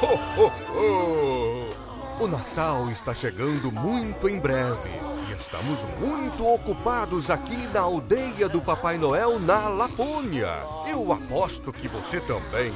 [2.20, 4.90] O Natal está chegando muito em breve
[5.26, 10.52] e estamos muito ocupados aqui na aldeia do Papai Noel na Lapônia.
[10.86, 12.74] Eu aposto que você também.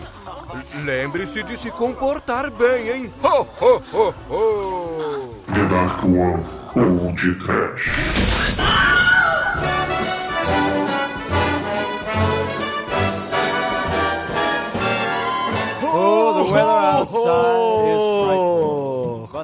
[0.82, 3.14] Lembre-se de se comportar bem, hein?
[3.22, 5.34] Ho, ho, ho, ho!
[5.52, 6.42] The Dark One
[6.74, 8.93] Old Trash.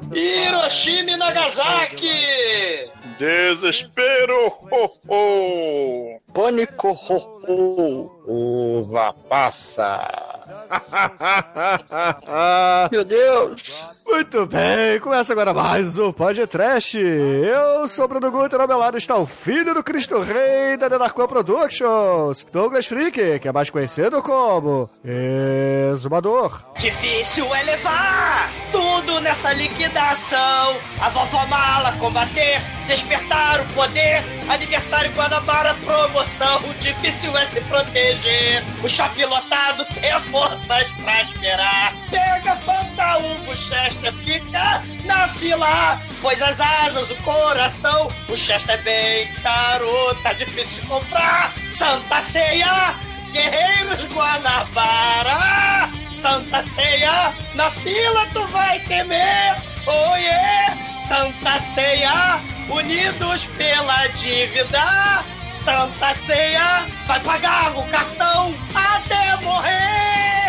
[0.09, 2.07] The Hiroshima e Nagasaki!
[3.17, 4.49] Desespero!
[4.71, 6.21] Ho, ho.
[6.33, 9.99] Pânico, ho, Uva passa.
[12.91, 13.61] Meu Deus.
[14.05, 16.99] Muito bem, começa agora mais um podcast.
[16.99, 20.89] Eu sou o Bruno Guter, ao meu lado está o filho do Cristo Rei da
[20.89, 24.89] Denarcoa Productions, Douglas Freak, que é mais conhecido como
[25.93, 26.61] Exumador.
[26.77, 30.75] Difícil é levar tudo nessa liquidação.
[31.01, 34.23] A vovó mala combater, despertar o poder.
[34.49, 36.59] Aniversário Guanabara promoção.
[36.81, 38.63] Difícil é se proteger.
[38.83, 41.93] O shopping lotado tem forças pra esperar.
[42.09, 46.01] Pega Fanta Hugo, Chester fica na fila.
[46.21, 48.11] Pois as asas, o coração.
[48.29, 51.53] O Chester é bem caro, tá difícil de comprar.
[51.71, 52.95] Santa Ceia.
[53.31, 59.55] Guerreiros Guanabara, Santa Ceia, na fila tu vai temer,
[59.87, 60.75] oh yeah!
[60.95, 70.40] Santa Ceia, unidos pela dívida, Santa Ceia, vai pagar o cartão até morrer!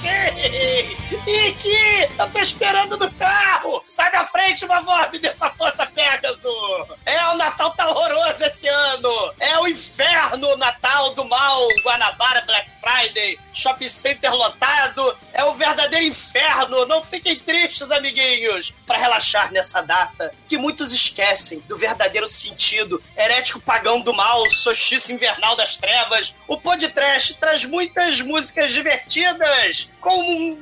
[0.00, 0.96] Sim!
[1.26, 3.82] E que eu tô esperando no carro!
[3.86, 6.88] Sai da frente, vovó, me dê essa força Pegasus!
[7.06, 9.32] É, o Natal tá horroroso esse ano!
[9.38, 15.54] É o inferno o Natal do mal, Guanabara Black Friday, shopping center lotado, é o
[15.54, 16.84] verdadeiro inferno!
[16.86, 18.74] Não fiquem tristes, amiguinhos!
[18.86, 25.14] Para relaxar nessa data, que muitos esquecem do verdadeiro sentido, herético pagão do mal, solstício
[25.14, 29.51] invernal das trevas, o podcast traz muitas músicas divertidas,
[30.00, 30.56] com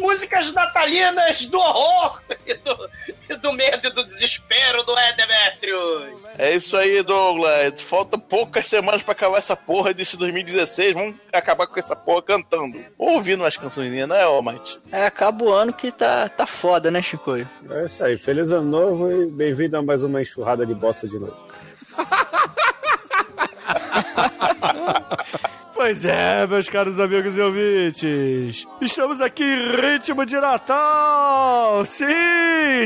[0.00, 2.90] músicas natalinas do horror e do,
[3.30, 6.16] e do medo e do desespero, do é, Demetrius?
[6.38, 7.80] É isso aí, Douglas.
[7.80, 10.94] Falta poucas semanas pra acabar essa porra desse 2016.
[10.94, 12.84] Vamos acabar com essa porra cantando.
[12.98, 14.78] Ouvindo umas cançõezinhas, não é, Almighty?
[14.92, 17.48] É, acaba o ano que tá, tá foda, né, Chicoio?
[17.70, 18.18] É isso aí.
[18.18, 21.46] Feliz ano novo e bem-vindo a mais uma enxurrada de bosta de novo.
[25.76, 28.66] Pois é, meus caros amigos e ouvintes.
[28.80, 31.84] Estamos aqui em ritmo de Natal.
[31.84, 32.06] Sim,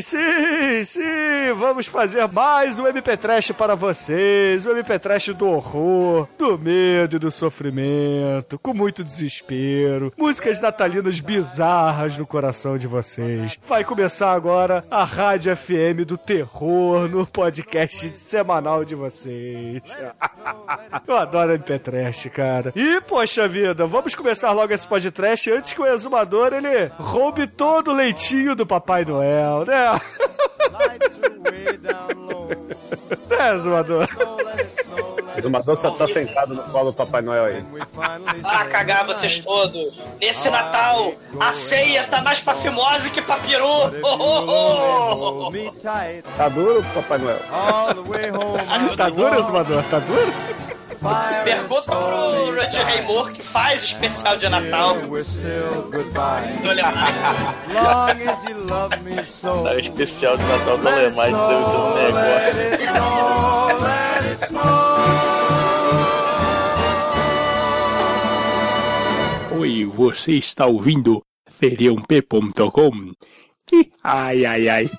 [0.02, 1.52] sim, sim.
[1.56, 4.66] Vamos fazer mais um MP Trash para vocês.
[4.66, 10.12] O MP Trash do horror, do medo e do sofrimento, com muito desespero.
[10.18, 13.56] Músicas natalinas bizarras no coração de vocês.
[13.68, 19.80] Vai começar agora a Rádio FM do Terror no podcast semanal de vocês.
[21.06, 22.72] Eu adoro MP Trash, cara.
[22.80, 27.90] E, poxa vida, vamos começar logo esse podcast antes que o exumador, ele roube todo
[27.90, 30.00] o leitinho do Papai Noel, né?
[33.28, 34.08] né, exumador?
[34.16, 37.62] O exumador só tá sentado no colo do Papai Noel aí.
[38.44, 39.94] Ah, cagar vocês todos.
[40.18, 43.66] Nesse Natal, a ceia tá mais pra fimose que pra peru.
[44.02, 45.52] Oh, oh, oh.
[46.34, 47.40] Tá duro, Papai Noel?
[48.96, 49.84] Tá duro, exumador?
[49.84, 50.69] Tá duro?
[51.44, 54.96] Pergunta pro Rod Raymore que faz especial de Natal.
[56.68, 56.82] Olha
[59.64, 63.80] Tá, o especial de Natal do Lemais deve ser um negócio.
[69.58, 73.12] Oi, você está ouvindo feriump.com?
[74.02, 74.90] Ai, ai, ai.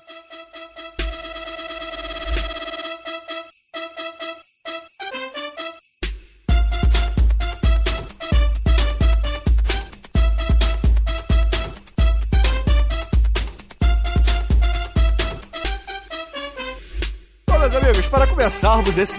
[18.52, 19.18] Começarmos esse.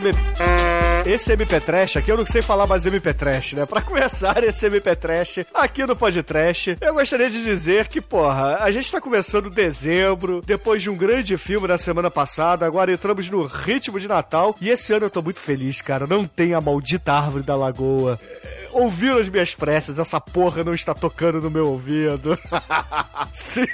[1.07, 3.65] Esse MP Trash aqui, eu não sei falar mais MP Trash, né?
[3.65, 8.71] Pra começar esse MP Trash aqui no Podcast, eu gostaria de dizer que, porra, a
[8.71, 13.45] gente tá começando dezembro, depois de um grande filme na semana passada, agora entramos no
[13.47, 16.07] ritmo de Natal, e esse ano eu tô muito feliz, cara.
[16.07, 18.21] Não tem a maldita árvore da lagoa.
[18.73, 22.39] Ouviram as minhas preces, essa porra não está tocando no meu ouvido.
[23.33, 23.65] sim,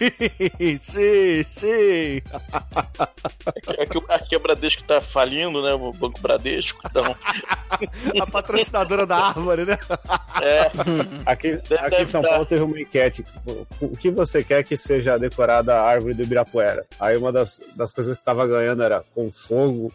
[0.81, 2.23] sim, sim.
[3.77, 5.73] É que, o- aqui o Bradesco tá falindo, né?
[5.75, 6.79] O Banco Bradesco.
[6.85, 7.17] Então,
[8.21, 9.79] A patrocinadora da árvore, né?
[10.43, 10.71] é.
[11.27, 12.23] Aqui, aqui em São.
[12.23, 13.23] Paulo teve uma enquete.
[13.23, 16.87] tipo, O que você quer que seja decorada a árvore do Ibirapuera?
[16.99, 19.93] Aí uma das, das coisas que tava ganhando era com fogo.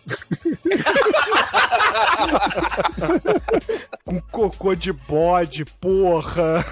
[4.05, 6.65] Com cocô de bode, porra.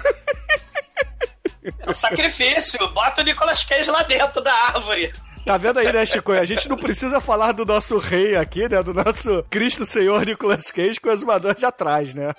[1.80, 2.88] É um sacrifício.
[2.92, 5.12] Bota o Nicolas Cage lá dentro da árvore.
[5.44, 6.32] Tá vendo aí, né, Chico?
[6.32, 8.82] A gente não precisa falar do nosso rei aqui, né?
[8.82, 12.32] Do nosso Cristo Senhor Nicolas Cage com o exumador de atrás, né?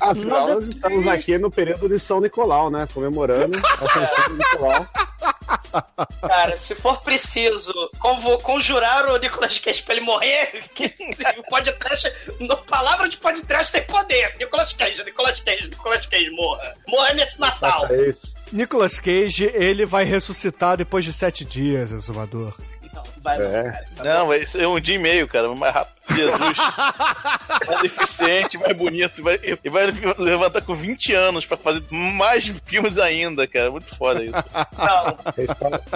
[0.00, 2.88] Afinal, nós estamos aqui no período de São Nicolau, né?
[2.92, 4.86] Comemorando a ascensão de Nicolau.
[6.20, 7.72] Cara, se for preciso
[8.42, 10.92] conjurar o Nicolas Cage pra ele morrer, que
[11.38, 14.36] o podcast, no palavra de podcast tem poder.
[14.38, 16.74] Nicolas Cage, Nicolas Cage, Nicolas Cage, morra.
[16.86, 17.82] Morra nesse Natal.
[17.82, 18.36] Faça isso.
[18.52, 22.54] Nicolas Cage, ele vai ressuscitar depois de sete dias, exumador.
[22.92, 23.62] Não, vai não, É.
[23.64, 23.86] cara.
[23.96, 25.54] Tá Não, vai ser um dia e meio, cara.
[25.54, 25.98] Mais rápido.
[26.14, 26.56] Jesus.
[27.66, 29.22] mais eficiente, mais bonito.
[29.22, 29.86] Vai, e vai
[30.18, 33.70] levantar com 20 anos pra fazer mais filmes ainda, cara.
[33.70, 34.32] Muito foda isso.
[34.32, 35.18] Não,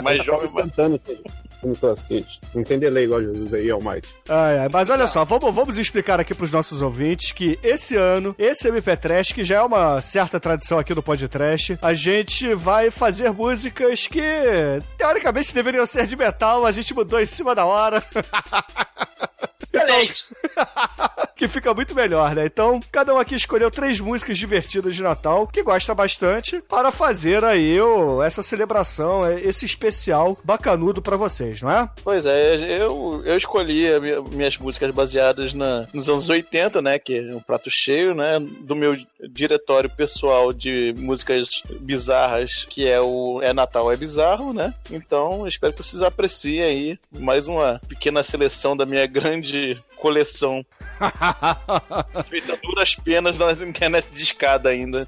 [0.03, 1.25] Mais respawn jovem, instantâneo, filho.
[1.63, 2.41] O Nicolas Cage.
[2.55, 4.15] Não tem delay igual Jesus aí, Almighty.
[4.29, 8.35] Ai, ai, mas olha só, vamos, vamos explicar aqui pros nossos ouvintes que esse ano,
[8.39, 12.91] esse MP Trash, que já é uma certa tradição aqui do Podcast, a gente vai
[12.91, 14.23] fazer músicas que
[14.99, 18.03] teoricamente deveriam ser de metal, a gente mudou em cima da hora.
[19.73, 20.25] excelente.
[21.37, 22.47] que fica muito melhor, né?
[22.47, 27.45] Então, cada um aqui escolheu três músicas divertidas de Natal, que gosta bastante, para fazer
[27.45, 27.79] aí
[28.25, 31.91] essa celebração, é, esse especial bacanudo pra vocês, não é?
[32.05, 36.99] Pois é, eu, eu escolhi minha- minhas músicas baseadas na, nos anos 80, né?
[36.99, 38.39] Que é um prato cheio, né?
[38.61, 38.97] Do meu
[39.29, 44.73] diretório pessoal de músicas bizarras, que é o É Natal é Bizarro, né?
[44.91, 50.67] Então, espero que vocês apreciem aí mais uma pequena seleção da minha grande coleção.
[52.29, 55.07] Feita duras penas na internet de escada ainda.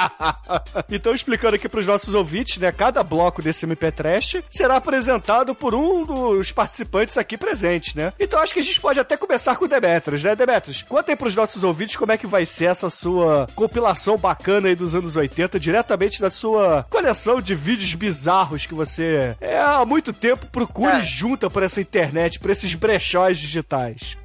[0.90, 2.72] então, explicando aqui pros nossos ouvintes, né?
[2.72, 8.14] Cada bloco desse MP Trash será apresentado por um dos participantes aqui presentes, né?
[8.18, 10.34] Então, acho que a gente pode até começar com o Demetrius, né?
[10.34, 14.68] Demetrius, conta aí pros nossos ouvintes como é que vai ser essa sua compilação bacana
[14.68, 19.84] aí dos anos 80, diretamente da sua coleção de vídeos bizarros que você é, há
[19.84, 21.00] muito tempo procura É.
[21.00, 23.81] e junta por essa internet, por esses brechóis digitais.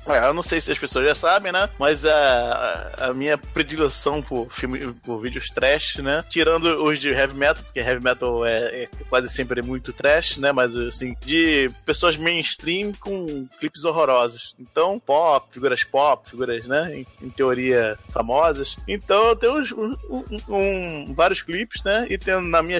[0.07, 1.69] É, eu não sei se as pessoas já sabem, né?
[1.79, 6.23] Mas a, a minha predileção por, filme, por vídeos trash, né?
[6.29, 10.51] Tirando os de heavy metal, porque heavy metal é, é quase sempre muito trash, né?
[10.51, 14.55] Mas assim, de pessoas mainstream com clipes horrorosos.
[14.59, 16.99] Então, pop, figuras pop, figuras, né?
[16.99, 18.77] Em, em teoria famosas.
[18.87, 19.95] Então eu tenho uns- um,
[20.49, 22.05] um- vários clipes, né?
[22.09, 22.79] E tem na minha,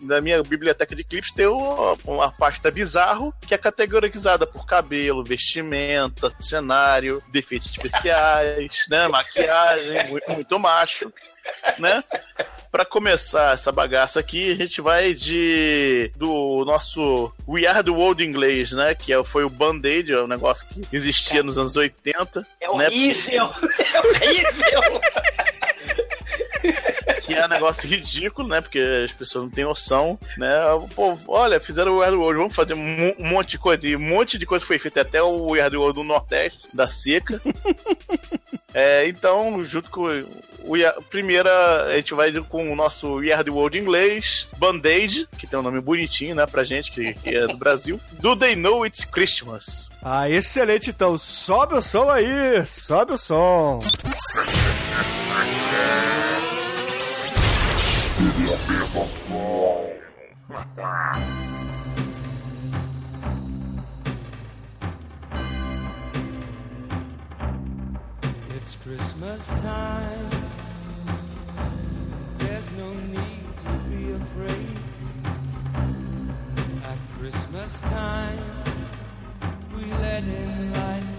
[0.00, 5.24] na minha biblioteca de clipes tem uma pasta bizarro que é categorizada por cabelo,
[6.10, 9.08] vestimenta, cenário, defeitos especiais, né?
[9.08, 11.12] Maquiagem, muito, muito macho,
[11.78, 12.02] né?
[12.70, 18.24] Pra começar essa bagaça aqui, a gente vai de do nosso We Are the World
[18.24, 18.94] inglês, né?
[18.94, 22.46] Que é- foi o Band-Aid, é um negócio que existia nos anos 80.
[22.60, 22.86] É né?
[22.86, 23.50] horrível.
[23.92, 25.00] É horrível.
[27.34, 28.60] que é um negócio ridículo, né?
[28.60, 30.48] Porque as pessoas não têm noção, né?
[30.94, 33.86] Pô, olha, fizeram o We Are the World, vamos fazer um, monte de coisa.
[33.86, 36.60] E um monte de coisa foi feita, até o We Are the World do Nordeste,
[36.74, 37.40] da seca.
[38.72, 40.02] É, então, junto com
[40.60, 45.28] o Are- primeira, a gente vai com o nosso We Are the World inglês, Band-Aid,
[45.36, 48.00] que tem um nome bonitinho, né, pra gente, que, que é do Brasil.
[48.12, 49.90] Do They Know It's Christmas.
[50.00, 51.18] Ah, excelente então.
[51.18, 53.80] Sobe o som aí, sobe o som.
[60.50, 60.62] It's
[68.82, 70.30] Christmas time.
[72.38, 74.78] There's no need to be afraid.
[76.84, 78.42] At Christmas time,
[79.76, 81.09] we let in light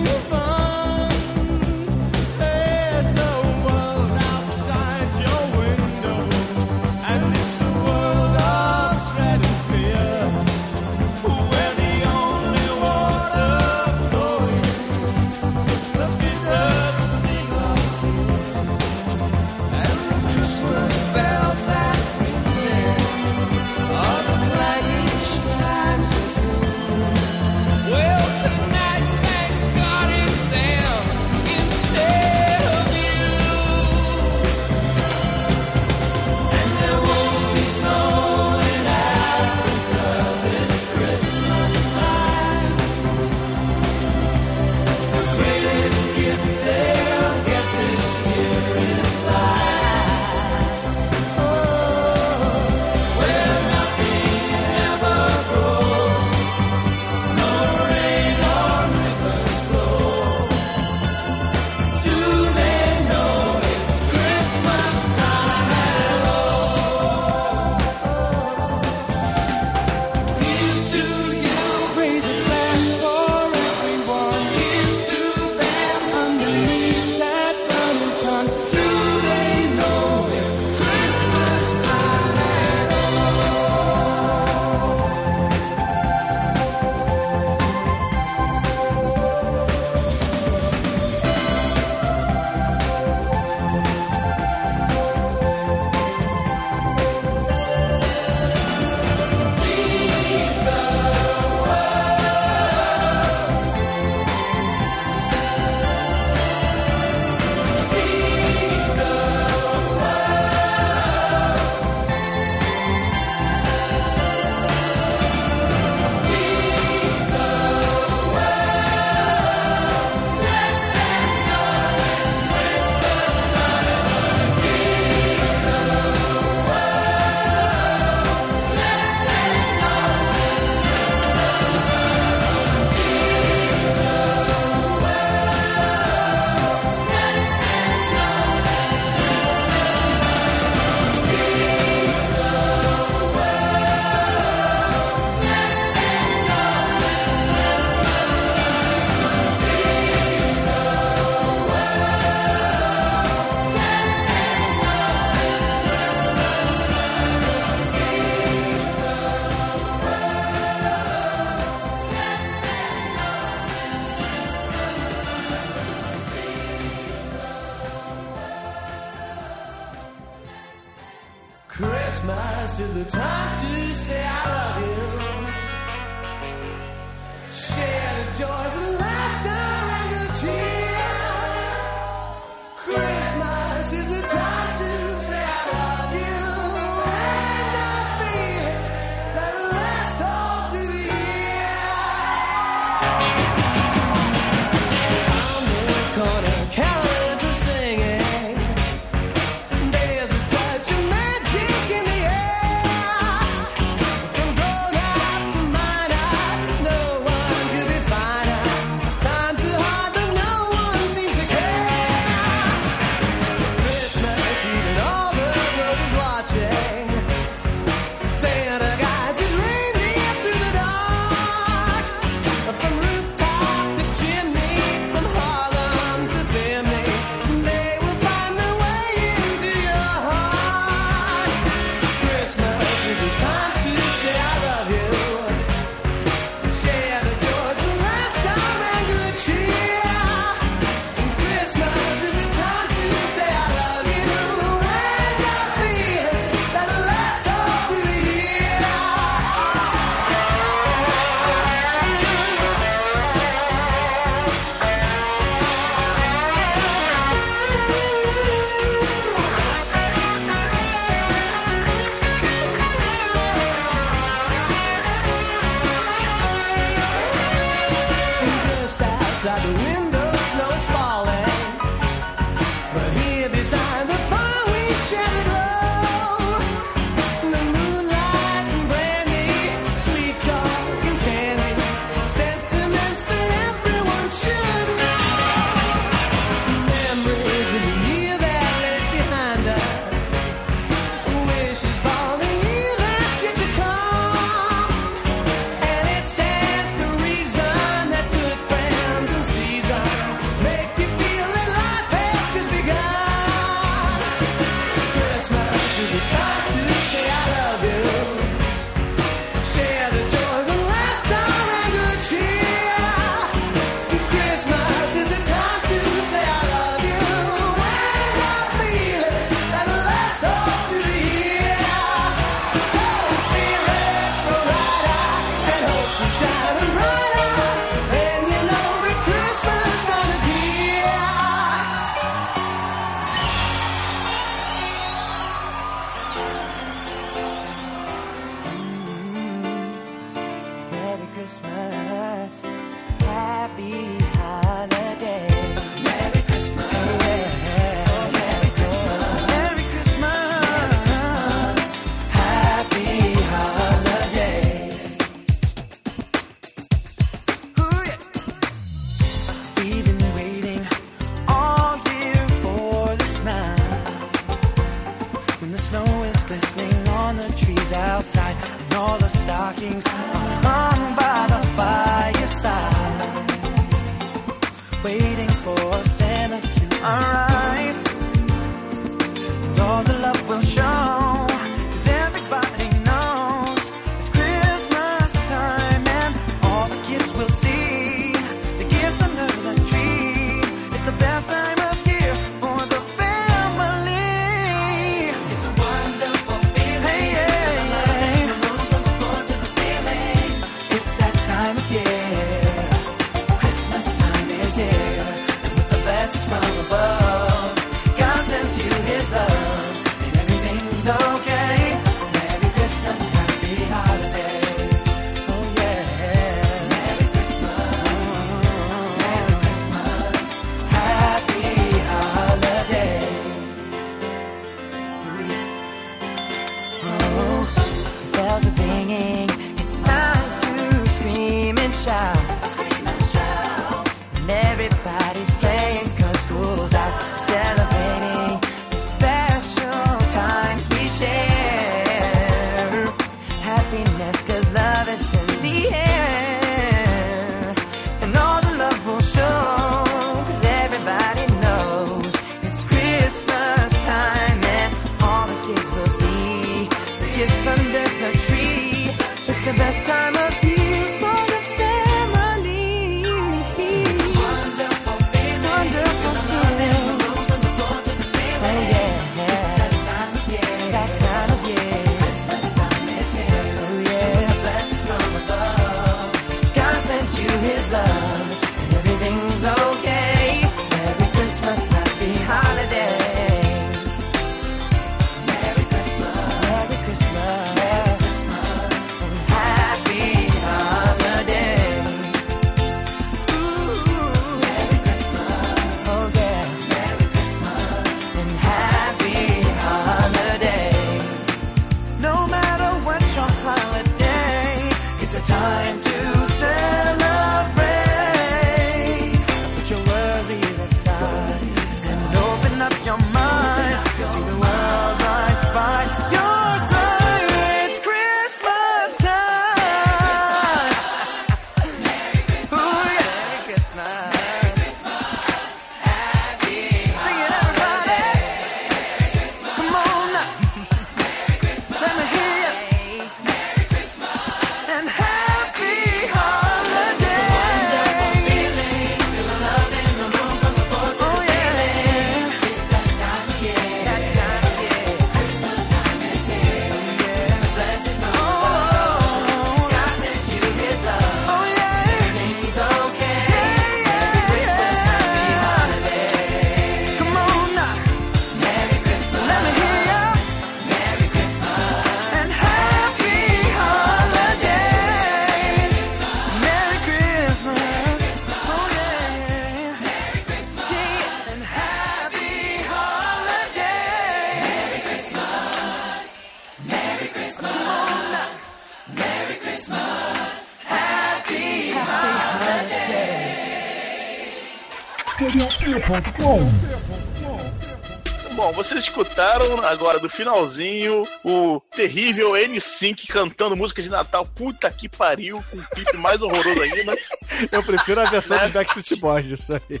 [588.56, 594.46] Bom, vocês escutaram agora do finalzinho o terrível N5 cantando música de Natal.
[594.46, 597.14] Puta que pariu, com um clipe mais horroroso ainda.
[597.70, 600.00] Eu prefiro a versão dos Backstreet Boys disso aí.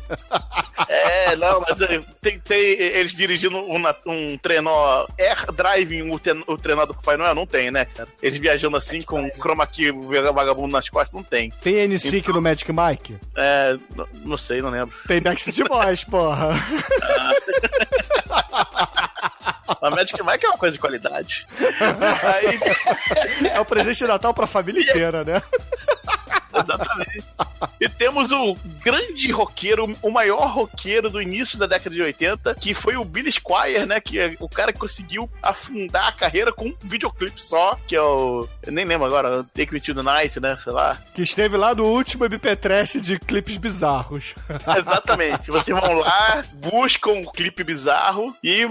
[0.88, 1.76] É, não, mas
[2.22, 7.18] tem, tem eles dirigindo um, um trenó Air Driving, o, ten- o trenó do Papai
[7.18, 8.08] Noel, não tem, né, cara?
[8.22, 9.90] Eles viajando assim com chroma key
[10.32, 11.52] vagabundo nas costas, não tem.
[11.60, 13.16] Tem N5 no Magic Mike?
[13.36, 14.94] É, não, não sei, não lembro.
[15.06, 16.48] Tem Backstreet Boys, porra.
[19.82, 21.46] A Magic Mike é uma coisa de qualidade.
[21.60, 25.42] Aí, É o presente de Natal pra família inteira, né?
[26.62, 27.24] Exatamente.
[27.80, 32.74] E temos o grande roqueiro, o maior roqueiro do início da década de 80, que
[32.74, 34.00] foi o Billy Squire, né?
[34.00, 38.00] Que é o cara que conseguiu afundar a carreira com um videoclipe só, que é
[38.00, 38.48] o.
[38.62, 40.58] Eu nem lembro agora, Take Me to the Night, né?
[40.62, 40.98] Sei lá.
[41.14, 44.34] Que esteve lá no último MP Trash de clipes bizarros.
[44.78, 45.50] Exatamente.
[45.50, 48.66] Vocês vão lá, buscam um clipe bizarro e,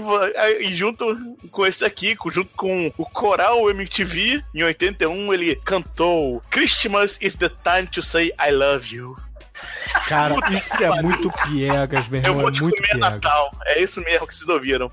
[0.60, 1.16] e junto
[1.50, 7.48] com esse aqui, junto com o Coral MTV, em 81, ele cantou Christmas is the
[7.48, 9.16] time to say I love you.
[10.08, 12.40] Cara, isso é muito piegas, meu Eu irmão.
[12.42, 13.10] vou É te muito comer piegas.
[13.12, 13.50] Natal.
[13.66, 14.90] É isso mesmo que vocês ouviram.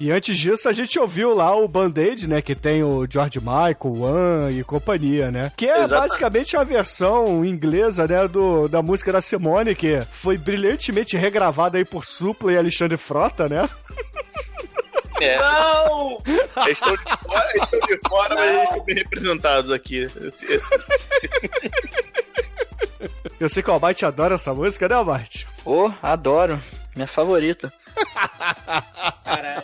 [0.00, 2.40] E antes disso, a gente ouviu lá o Band-Aid, né?
[2.40, 5.50] Que tem o George Michael, One e companhia, né?
[5.56, 6.08] Que é Exatamente.
[6.08, 8.28] basicamente a versão inglesa, né?
[8.28, 13.48] Do, da música da Simone, que foi brilhantemente regravada aí por Supla e Alexandre Frota,
[13.48, 13.68] né?
[15.20, 15.38] É.
[15.38, 16.18] Não!
[16.64, 19.98] Eles estão de fora, eles estão de fora mas eles estão bem representados aqui.
[20.20, 20.64] Esse- esse-
[23.40, 25.46] Eu sei que o Almighty adora essa música, né, Almighty?
[25.64, 26.60] Ô, adoro.
[26.94, 27.72] Minha favorita.
[29.24, 29.62] Caralho.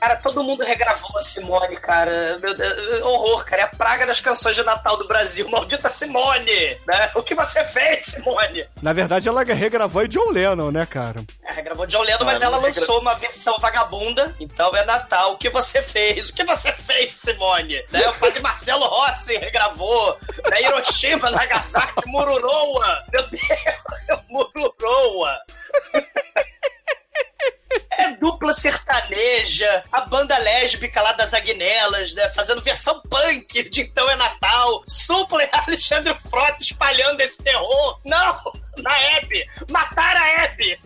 [0.00, 2.38] Cara, todo mundo regravou a Simone, cara.
[2.38, 3.62] Meu Deus, horror, cara.
[3.62, 5.48] É a praga das canções de Natal do Brasil.
[5.50, 6.78] Maldita Simone!
[6.86, 7.10] Né?
[7.14, 8.66] O que você fez, Simone?
[8.82, 11.22] Na verdade, ela regravou John Lennon, né, cara?
[11.44, 14.34] É, regravou John Lennon, mas Ah, ela regra- lançou uma versão vagabunda.
[14.40, 15.32] Então é Natal.
[15.32, 16.30] O que você fez?
[16.30, 17.84] O que você fez, Simone?
[17.90, 18.08] Né?
[18.08, 20.18] O padre Marcelo Rossi regravou.
[20.50, 20.62] Né?
[20.62, 23.02] Hiroshima, Nagasaki, Mururoa.
[23.12, 25.36] Meu Deus, Mururoa.
[27.92, 32.28] É dupla sertaneja, a banda lésbica lá das Agnelas, né?
[32.30, 34.82] Fazendo versão punk de Então é Natal.
[34.86, 38.00] Supla e Alexandre Frota espalhando esse terror.
[38.04, 38.40] Não!
[38.78, 39.44] Na Hebe!
[39.70, 40.78] Mataram a Hebe!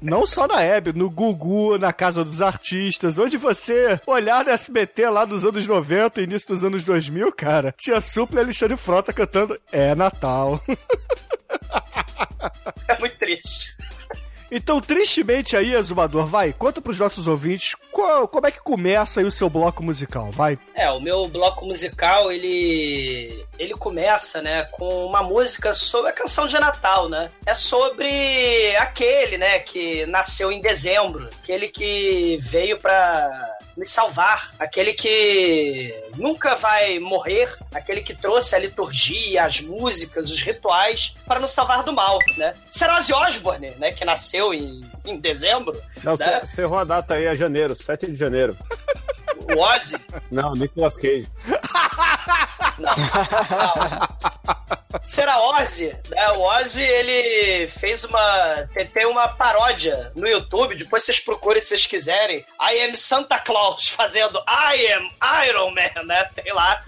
[0.00, 5.08] Não só na Hebe, no Gugu, na Casa dos Artistas, onde você olhar no SBT
[5.08, 9.58] lá dos anos 90, início dos anos 2000, cara, tinha Supla e Alexandre Frota cantando
[9.72, 10.62] É Natal.
[12.88, 13.74] É muito triste.
[14.56, 19.26] Então, tristemente aí, Azumador, vai, conta pros nossos ouvintes qual- como é que começa aí
[19.26, 20.58] o seu bloco musical, vai.
[20.74, 26.46] É, o meu bloco musical, ele ele começa, né, com uma música sobre a canção
[26.46, 27.30] de Natal, né?
[27.44, 34.92] É sobre aquele, né, que nasceu em dezembro, aquele que veio pra nos salvar, aquele
[34.94, 41.50] que nunca vai morrer, aquele que trouxe a liturgia, as músicas, os rituais para nos
[41.50, 42.54] salvar do mal, né?
[42.70, 46.40] Será Ozzy Osbourne, né, que nasceu em, em dezembro, Não, né?
[46.44, 48.56] você errou a data aí, é janeiro, 7 de janeiro.
[49.54, 49.96] o Ozzy
[50.30, 51.28] Não, Nicolas Cage.
[55.02, 56.30] Será Ozzy, né?
[56.32, 58.68] O Ozzy, ele fez uma.
[58.74, 62.44] Tem, tem uma paródia no YouTube, depois vocês procurem se vocês quiserem.
[62.60, 65.10] I am Santa Claus fazendo I am
[65.48, 66.24] Iron Man, né?
[66.34, 66.82] Tem lá.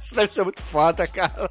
[0.00, 1.50] Isso deve ser muito foda, cara.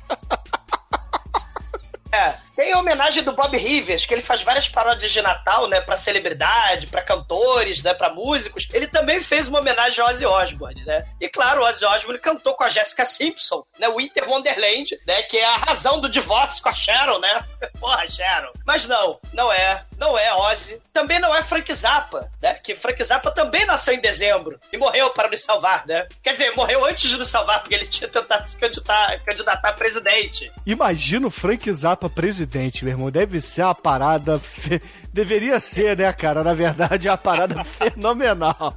[2.12, 5.82] É, tem a homenagem do Bob Rivers, que ele faz várias paródias de Natal, né,
[5.82, 8.68] pra celebridade, pra cantores, né, pra músicos.
[8.72, 11.06] Ele também fez uma homenagem ao Ozzy Osbourne, né?
[11.20, 15.38] E claro, o Ozzy Osbourne cantou com a Jessica Simpson, né, Winter Wonderland, né, que
[15.38, 17.46] é a razão do divórcio com a Sharon, né?
[17.80, 18.52] Porra, Sharon.
[18.66, 20.82] Mas não, não é, não é Ozzy.
[20.92, 22.54] Também não é Frank Zappa, né?
[22.56, 26.08] Que Frank Zappa também nasceu em dezembro e morreu para nos salvar, né?
[26.22, 29.74] Quer dizer, morreu antes de nos salvar, porque ele tinha tentado se candidatar, candidatar a
[29.74, 30.52] presidente.
[30.66, 32.43] Imagina o Frank Zappa presidente,
[32.84, 33.12] meu irmão.
[33.12, 34.40] Deve ser uma parada.
[34.40, 36.44] fe- Deveria ser, né, cara?
[36.44, 38.76] Na verdade, é uma parada fenomenal.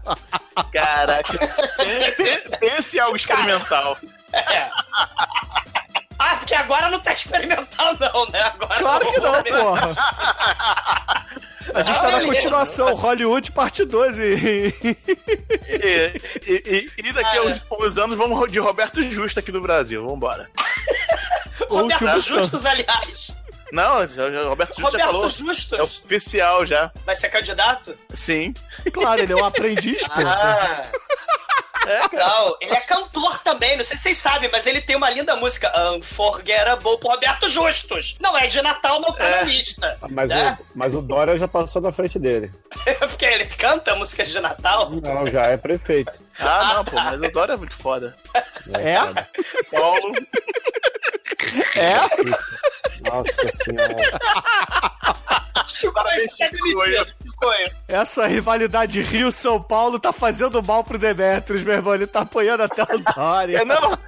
[0.72, 1.38] Caraca.
[2.60, 3.96] Pense em algo experimental.
[4.32, 4.68] É.
[6.18, 8.40] Ah, porque agora não tá experimental, não, né?
[8.42, 9.58] Agora Claro que não, vamos ver.
[9.60, 9.96] porra.
[11.74, 14.74] A gente tá na continuação, Hollywood parte 2 e...
[16.48, 20.06] E, e- daqui a uns, uns anos vamos de Roberto Justo aqui no Brasil.
[20.06, 20.48] Vambora.
[21.68, 23.34] Roberto Justus, aliás.
[23.72, 25.28] Não, o Roberto Justo já Roberto falou.
[25.28, 26.90] Justus É oficial já.
[27.04, 27.96] vai ser candidato?
[28.14, 28.54] Sim.
[28.92, 30.14] Claro, ele é um aprendiz, pô.
[30.24, 30.84] Ah.
[32.12, 35.36] Não, ele é cantor também, não sei se vocês sabem, mas ele tem uma linda
[35.36, 38.16] música Unforgettable pro Roberto Justus.
[38.20, 39.96] Não é de Natal, não tá na lista.
[40.10, 40.58] Mas, né?
[40.60, 42.52] o, mas o Dória já passou na frente dele.
[42.98, 44.90] Porque ele canta músicas de Natal.
[44.90, 46.20] Não, já é prefeito.
[46.40, 48.16] Ah, não, pô, mas o Dória é muito foda.
[48.74, 48.96] É?
[49.70, 50.12] Paulo.
[51.76, 51.96] É?
[53.10, 53.96] Nossa senhora.
[57.88, 61.94] É Essa rivalidade Rio-São Paulo tá fazendo mal pro Demetrius, meu irmão.
[61.94, 63.58] Ele tá apoiando até o Dória.
[63.58, 63.98] É, não.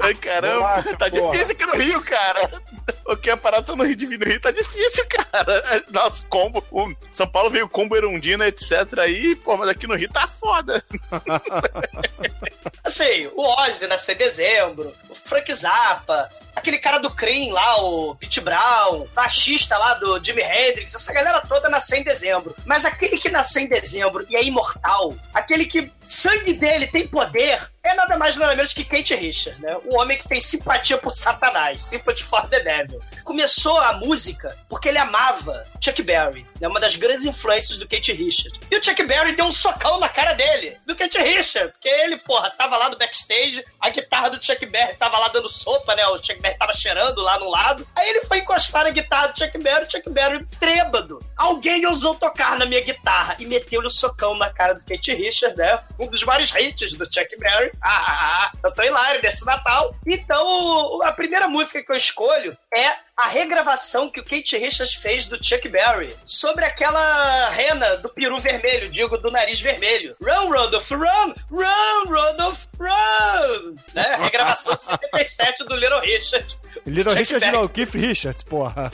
[0.00, 1.32] Ai, caramba, Relaxa, tá porra.
[1.32, 2.62] difícil aqui no Rio, cara.
[3.06, 5.84] O que é parado no Rio de no Rio tá difícil, cara.
[5.90, 6.64] Nossa, combo.
[6.70, 8.98] O São Paulo veio combo Erundina, etc.
[8.98, 10.84] Aí, pô, mas aqui no Rio tá foda.
[12.84, 18.14] Assim, o Ozzy nasceu em dezembro, o Frank Zappa, aquele cara do Cream lá, o
[18.14, 22.54] Pete Brown, baixista lá do Jimi Hendrix, essa galera toda nasceu em dezembro.
[22.64, 27.60] Mas aquele que nasceu em dezembro e é imortal, aquele que sangue dele tem poder,
[27.82, 29.76] é nada mais nada menos que Kate Richards, né?
[29.86, 33.00] O homem que tem simpatia por Satanás, Sympathy for the Devil.
[33.24, 36.68] Começou a música porque ele amava Chuck Berry, né?
[36.68, 38.58] Uma das grandes influências do Kate Richards.
[38.70, 42.18] E o Chuck Berry deu um socão na cara dele, do Kate Richards, porque ele,
[42.18, 46.06] porra, tava lá no backstage, a guitarra do Chuck Berry tava lá dando sopa, né?
[46.08, 47.86] O Chuck Berry tava cheirando lá no lado.
[47.94, 51.20] Aí ele foi encostar na guitarra do Chuck Berry, o Chuck Berry trêbado.
[51.36, 55.56] Alguém ousou tocar na minha guitarra e meteu-lhe o socão na cara do Kate Richards,
[55.56, 55.78] né?
[55.98, 57.67] Um dos vários hits do Chuck Berry.
[57.80, 58.52] Ah, ah, ah.
[58.62, 59.94] Eu tô hilário desse Natal.
[60.06, 65.26] Então, a primeira música que eu escolho é a regravação que o Kate Richards fez
[65.26, 70.14] do Chuck Berry sobre aquela rena do peru vermelho, digo, do nariz vermelho.
[70.22, 71.34] Run, Rodolph, run!
[71.50, 73.74] Run, Rodolph, run!
[73.92, 74.14] Né?
[74.20, 76.56] Regravação de 77 do Little Richard.
[76.86, 77.56] Little Chuck Richards Berry.
[77.56, 78.88] não, Keith Richards, porra.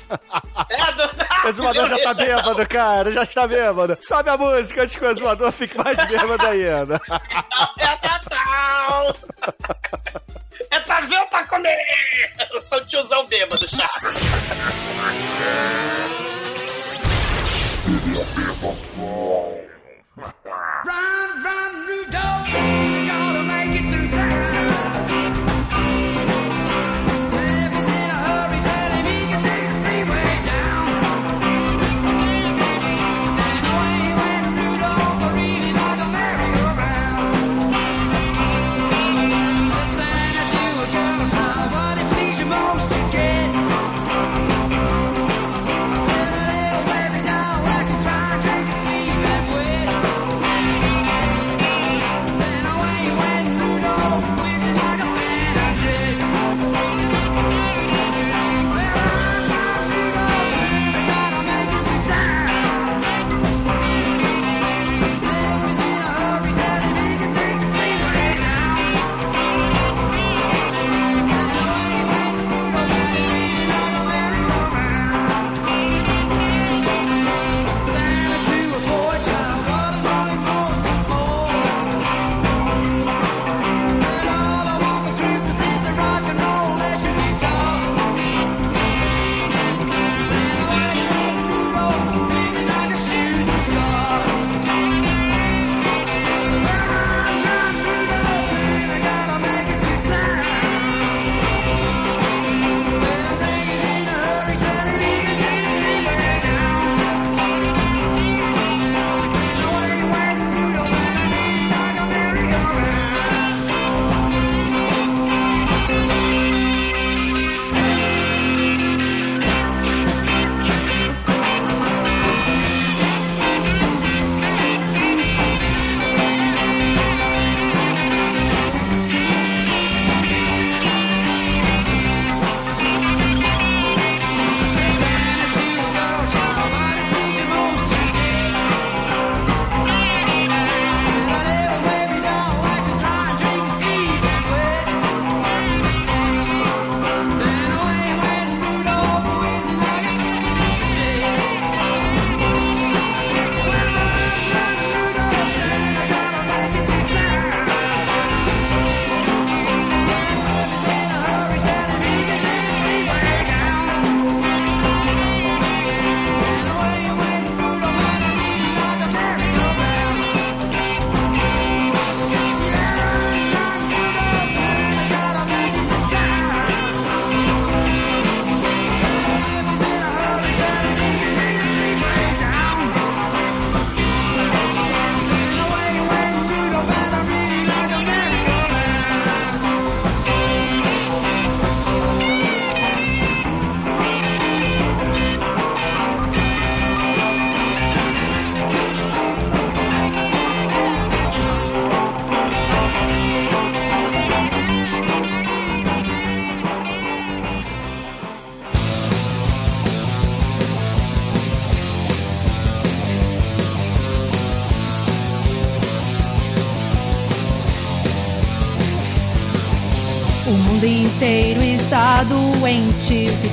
[0.70, 1.24] É, do...
[1.44, 3.98] O exumador já tá Richard, bêbado, cara, já está bêbado.
[4.00, 6.98] Sobe a música antes que o exumador fique mais bêbado ainda.
[7.78, 9.14] É Natal!
[10.70, 11.76] É pra ver ou pra comer?
[12.52, 14.13] Eu sou o tiozão bêbado, tá?
[20.86, 22.93] Run, run, Rudolph,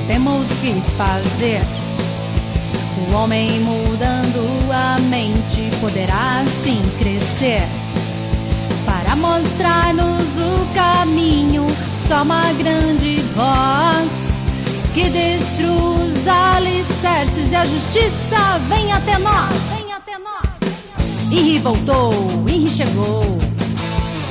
[0.06, 1.62] temos que fazer?
[3.10, 7.62] O homem mudando a mente poderá sim crescer.
[8.84, 11.66] Para mostrar-nos o caminho,
[12.06, 14.22] só uma grande voz
[14.94, 19.54] que destrua os alicerces e a justiça vem até nós.
[19.76, 20.42] Vem até nós.
[21.30, 22.12] Henri voltou,
[22.46, 23.22] Henri chegou.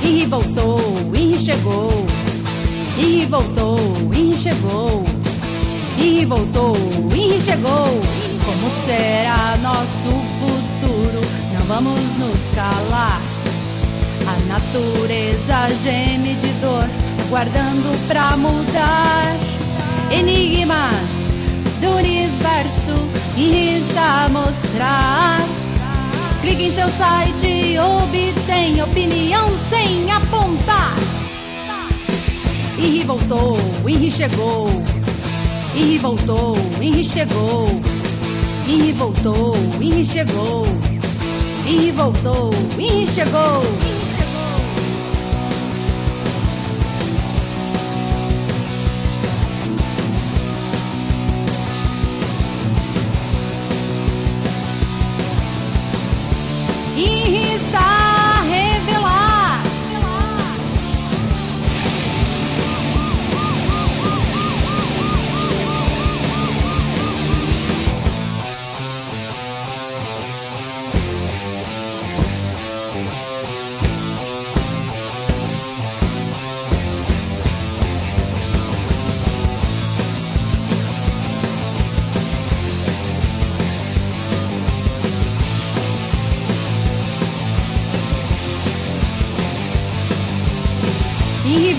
[0.03, 0.79] Henri voltou,
[1.13, 1.89] Henri chegou.
[2.97, 3.77] Henri voltou,
[4.13, 4.90] Henri chegou.
[6.21, 6.75] Henri voltou,
[7.12, 7.99] Henri chegou.
[8.45, 11.19] Como será nosso futuro?
[11.53, 13.19] Não vamos nos calar.
[14.27, 16.86] A natureza geme de dor,
[17.25, 19.36] aguardando pra mudar.
[20.12, 21.10] Enigmas
[21.81, 22.93] do universo
[23.36, 25.39] e está a mostrar.
[26.41, 30.95] Clique em seu site obtenha opinião sem apontar.
[32.77, 33.57] Henri voltou,
[33.88, 34.69] Henri chegou.
[35.73, 37.67] Henri voltou, Henri chegou.
[38.67, 40.65] Henri voltou, Henri chegou.
[41.65, 43.63] Henri voltou, Henri chegou.
[43.63, 44.00] Henri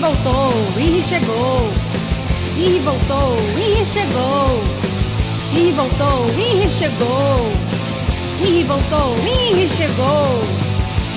[0.03, 1.69] voltou, e chegou.
[2.57, 4.61] E voltou, e chegou.
[5.55, 7.49] E voltou, e chegou.
[8.45, 10.41] E voltou, e chegou.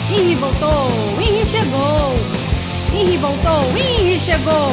[0.09, 0.89] E voltou,
[1.21, 2.15] e chegou.
[2.95, 4.73] E voltou, e chegou.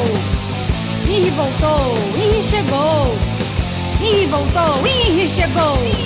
[1.08, 3.16] E voltou, e chegou.
[4.00, 6.03] E voltou, e chegou.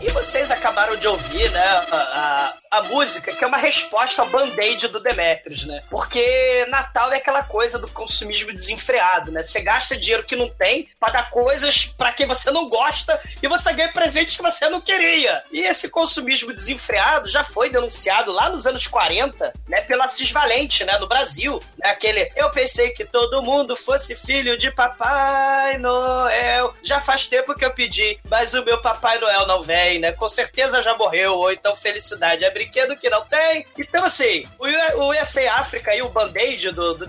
[0.00, 4.28] E vocês acabaram de ouvir, né, a, a, a música que é uma resposta ao
[4.28, 5.82] band-aid do Demetrius, né?
[5.90, 9.44] Porque Natal é aquela coisa do consumismo desenfreado, né?
[9.44, 11.84] Você gasta dinheiro que não tem pra dar coisas
[12.20, 15.42] quem você não gosta e você ganha presentes que você não queria.
[15.50, 20.84] E esse consumismo desenfreado já foi denunciado lá nos anos 40, né, pela Cis Valente,
[20.84, 21.90] né, no Brasil, né?
[21.90, 26.74] Aquele eu pensei que todo mundo fosse filho de Papai Noel.
[26.82, 30.12] Já faz tempo que eu pedi, mas o meu Papai Noel não vem, né?
[30.12, 33.66] Com certeza já morreu, ou então felicidade é brinquedo que não tem.
[33.78, 34.66] Então, assim, o,
[35.00, 37.06] o USA África e o Band-Aid do, do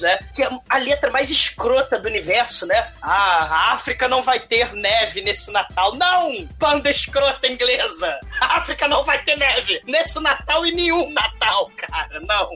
[0.00, 0.18] né?
[0.32, 2.92] Que é a letra mais escrota do universo, né?
[3.02, 5.94] Ah, a África não vai ter neve nesse Natal.
[5.96, 6.46] Não!
[6.58, 8.18] Banda escrota inglesa!
[8.40, 12.50] A África não vai ter neve nesse Natal e nenhum Natal, cara, não.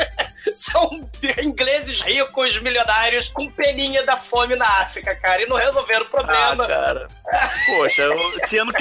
[0.54, 1.06] São
[1.42, 6.10] ingleses ricos, milionários, com peninha da fome na África, cara, e não resolveram o Ah,
[6.10, 6.66] problema.
[6.66, 7.06] cara.
[7.66, 8.08] Poxa,
[8.48, 8.72] tinha, no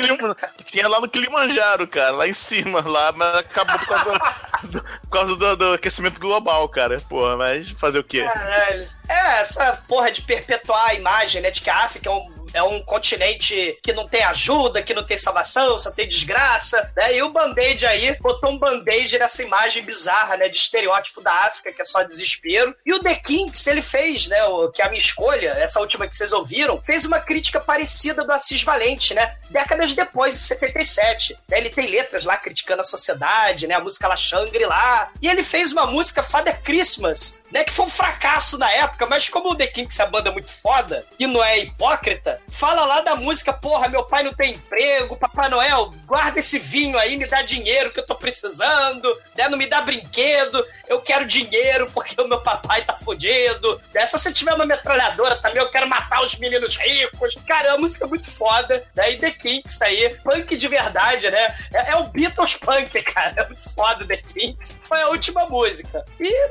[0.63, 4.19] tinha lá no Kilimanjaro, cara, lá em cima, lá, mas acabou por causa,
[4.63, 6.99] do, por causa do, do aquecimento global, cara.
[7.01, 8.23] Porra, mas fazer o quê?
[8.23, 8.87] Caralho.
[9.09, 12.63] É, essa porra de perpetuar a imagem, né, de que a África é um, é
[12.63, 17.15] um continente que não tem ajuda, que não tem salvação, só tem desgraça, né?
[17.15, 21.71] E o Band-Aid aí botou um Band-Aid nessa imagem bizarra, né, de estereótipo da África,
[21.71, 22.75] que é só desespero.
[22.85, 26.07] E o The Kinks, ele fez, né, o, que é a minha escolha, essa última
[26.07, 29.37] que vocês ouviram, fez uma crítica parecida do Assis Valente, né?
[29.49, 31.33] Décadas depois, em 77.
[31.47, 33.75] né, Ele tem letras lá criticando a sociedade, né?
[33.75, 35.11] A música lá Shangri-La.
[35.21, 39.27] E ele fez uma música Father Christmas, né, que foi um fracasso na época, mas
[39.29, 43.01] como o The Kinks é uma banda muito foda e não é hipócrita, fala lá
[43.01, 47.25] da música, porra, meu pai não tem emprego, Papai Noel, guarda esse vinho aí, me
[47.25, 52.19] dá dinheiro que eu tô precisando, né, não me dá brinquedo, eu quero dinheiro porque
[52.21, 56.23] o meu papai tá fudido, né, se você tiver uma metralhadora também, eu quero matar
[56.23, 60.55] os meninos ricos, cara, é uma música muito foda, né, e The Kinks aí, punk
[60.55, 65.01] de verdade, né, é, é o Beatles punk, cara, é muito foda The Kinks, foi
[65.01, 66.03] a última música.
[66.19, 66.49] E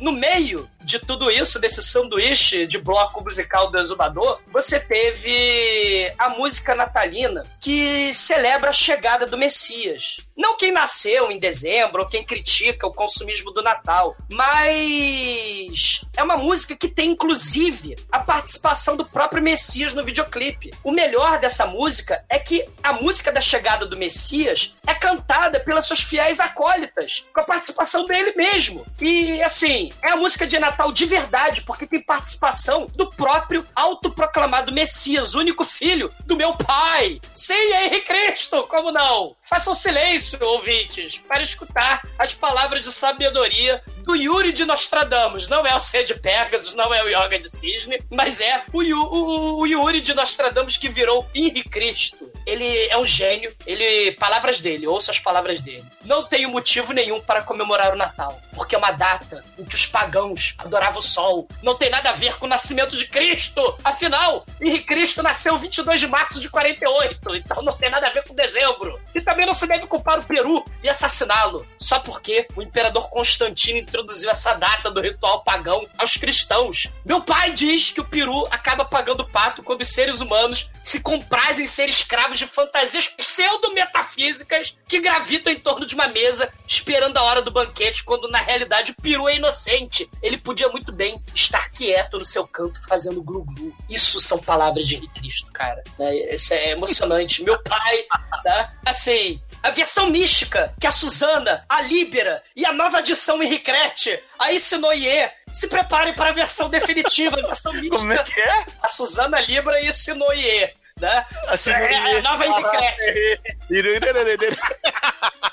[0.00, 6.30] no, meio de tudo isso, desse sanduíche de bloco musical do Exumador, você teve a
[6.30, 10.16] música natalina que celebra a chegada do Messias.
[10.36, 16.38] Não quem nasceu em dezembro ou quem critica o consumismo do Natal, mas é uma
[16.38, 20.70] música que tem inclusive a participação do próprio Messias no videoclipe.
[20.82, 25.86] O melhor dessa música é que a música da chegada do Messias é cantada pelas
[25.86, 28.86] suas fiéis acólitas, com a participação dele mesmo.
[29.00, 34.72] E assim, é a música de Natal de verdade, porque tem participação do próprio autoproclamado
[34.72, 37.20] Messias, único filho do meu pai.
[37.32, 39.36] Sim, Henrique Cristo, como não?
[39.42, 45.48] Façam silêncio, ouvintes, para escutar as palavras de sabedoria do Yuri de Nostradamus.
[45.48, 48.82] Não é o C de Pegasus, não é o Yoga de Cisne, mas é o,
[48.82, 52.30] Yu- o- o Yuri de Nostradamus que virou Henrique Cristo.
[52.46, 54.12] Ele é um gênio, ele.
[54.12, 55.84] Palavras dele, ouça as palavras dele.
[56.04, 59.86] Não tenho motivo nenhum para comemorar o Natal, porque é uma data em que os
[59.86, 61.46] pagãos adoravam o sol.
[61.62, 63.76] Não tem nada a ver com o nascimento de Cristo.
[63.84, 68.24] Afinal, Henrique Cristo nasceu 22 de março de 48, então não tem nada a ver
[68.24, 68.98] com dezembro.
[69.14, 73.78] E também não se deve culpar o Peru e assassiná-lo, só porque o imperador Constantino
[73.90, 76.86] introduziu essa data do ritual pagão aos cristãos.
[77.04, 81.64] Meu pai diz que o Peru acaba pagando pato quando os seres humanos se comprazem
[81.64, 87.22] em ser escravos de fantasias pseudo-metafísicas que gravitam em torno de uma mesa esperando a
[87.22, 90.08] hora do banquete, quando na realidade o Peru é inocente.
[90.22, 93.74] Ele podia muito bem estar quieto no seu canto fazendo glu-glu.
[93.88, 95.82] Isso são palavras de Henrique Cristo, cara.
[95.98, 96.14] né?
[96.32, 97.42] Isso é emocionante.
[97.42, 98.04] Meu pai,
[98.44, 98.72] tá?
[98.86, 103.42] Assim, a versão mística que a Suzana, a Líbera e a nova adição
[103.80, 107.96] Henricrete, a Isinoie, se preparem para a versão definitiva, a versão mística.
[107.96, 108.66] Como é que é?
[108.82, 110.72] A Suzana, a Líbera e a Isinoie.
[111.00, 111.26] Né?
[111.48, 113.40] Assim, é, é a nova Henricrete.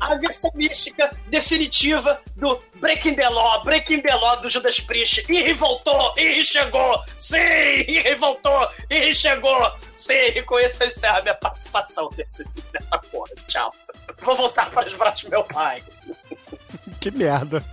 [0.00, 5.24] a versão mística definitiva do Breaking the Law, Breaking the Law do Judas Priest.
[5.28, 10.42] E voltou, e chegou, sim, e voltou, e chegou, sim.
[10.46, 13.32] Com isso eu encerro a minha participação nesse, nessa porra.
[13.48, 13.72] Tchau.
[14.20, 15.82] Vou voltar para os braços do meu pai.
[17.02, 17.62] Que merda.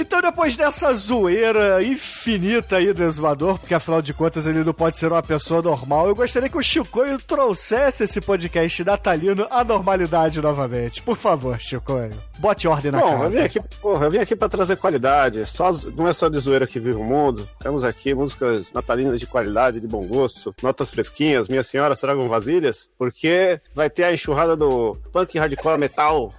[0.00, 4.96] Então, depois dessa zoeira infinita aí do exumador, porque afinal de contas ele não pode
[4.96, 10.40] ser uma pessoa normal, eu gostaria que o Chicoio trouxesse esse podcast natalino à normalidade
[10.40, 11.02] novamente.
[11.02, 12.12] Por favor, Chicoio.
[12.38, 13.38] Bote ordem na Bom, eu casa.
[13.38, 15.44] vim aqui, porra, eu vim aqui pra trazer qualidade.
[15.46, 17.48] Só, não é só de zoeira que vive o mundo.
[17.58, 21.48] Temos aqui músicas natalinas de qualidade, de bom gosto, notas fresquinhas.
[21.48, 26.32] Minhas senhoras tragam vasilhas, porque vai ter a enxurrada do punk hardcore metal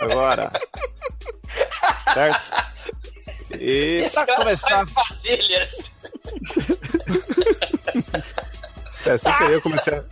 [0.00, 0.50] agora.
[2.12, 2.71] certo?
[3.58, 4.84] E pra começar.
[4.84, 5.76] Vasilhas.
[9.04, 10.04] É, sem querer eu comecei a.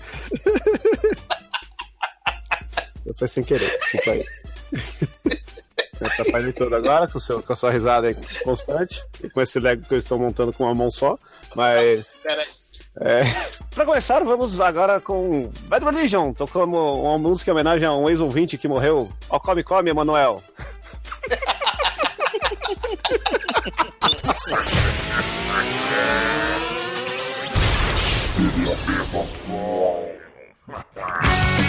[3.14, 4.24] Foi sem querer, desculpa aí.
[6.01, 8.12] Me atrapalhei todo agora com, seu, com a sua risada
[8.43, 11.18] constante e com esse Lego que eu estou montando com uma mão só.
[11.55, 12.18] Mas.
[13.03, 13.22] É,
[13.72, 18.59] pra começar, vamos agora com Bad Religion, tocando uma música em homenagem a um ex-ouvinte
[18.59, 19.09] que morreu.
[19.28, 20.43] Ó, come, come, Emanuel.
[30.93, 31.60] Come,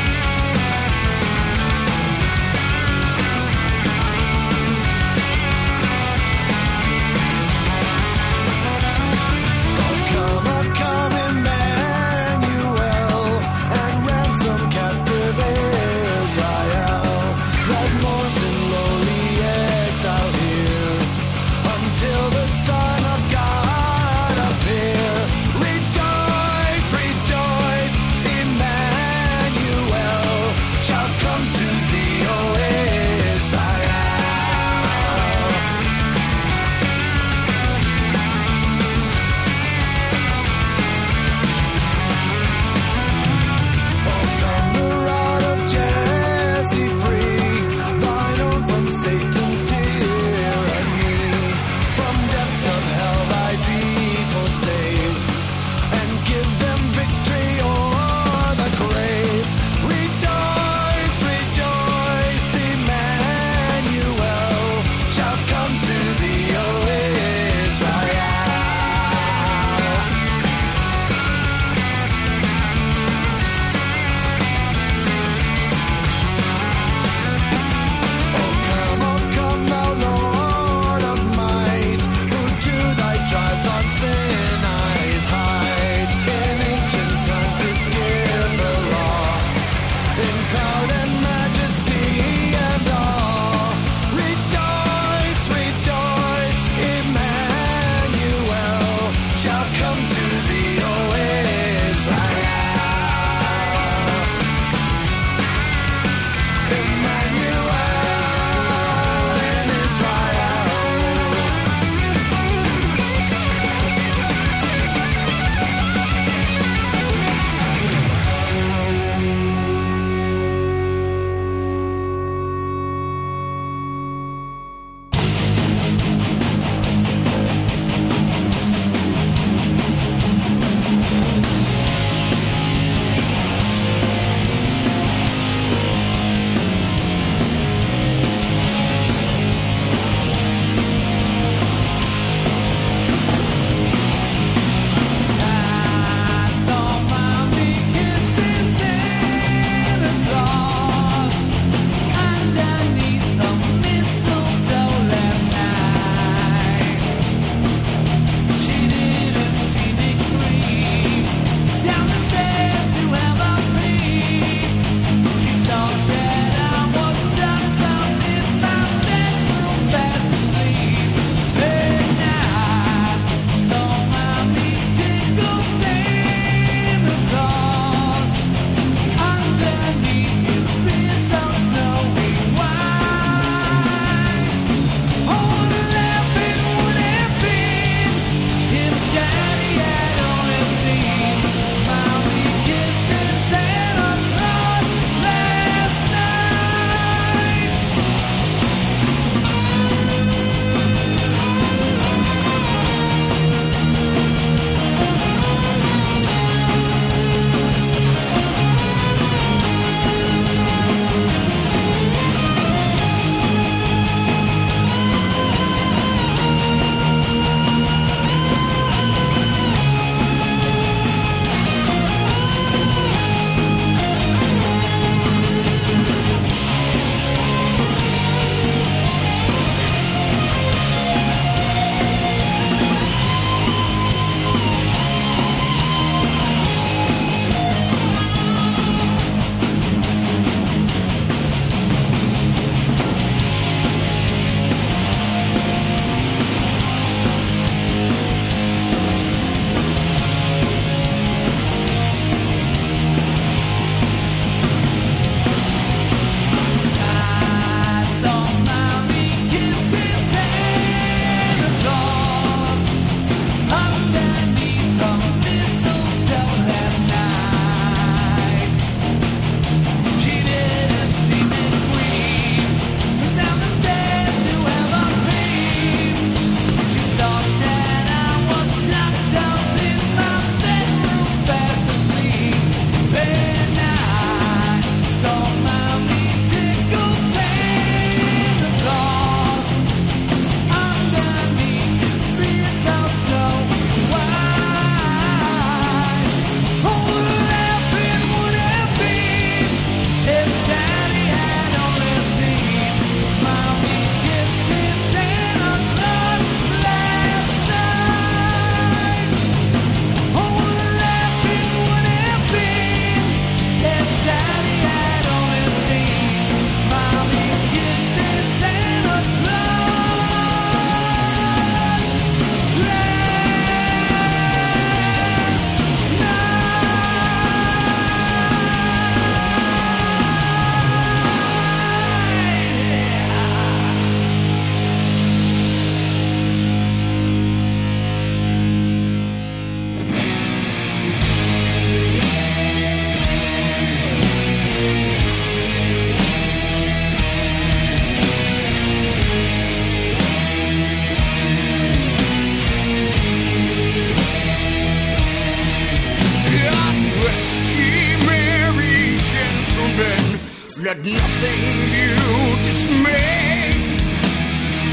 [360.92, 361.62] Let nothing
[361.96, 363.72] you dismay.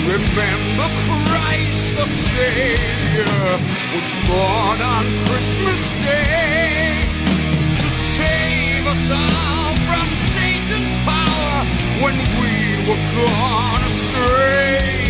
[0.07, 3.41] Remember Christ the Savior
[3.95, 6.95] was born on Christmas Day
[7.79, 11.67] to save us all from Satan's power
[12.05, 12.55] when we
[12.87, 15.08] were gone astray.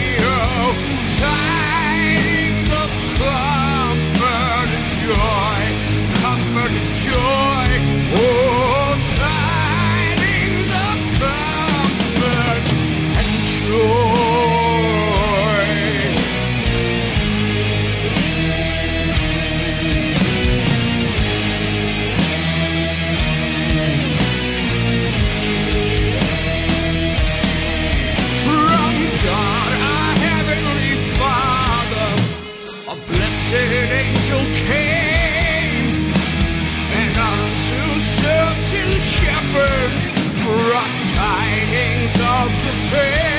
[42.47, 43.38] the same.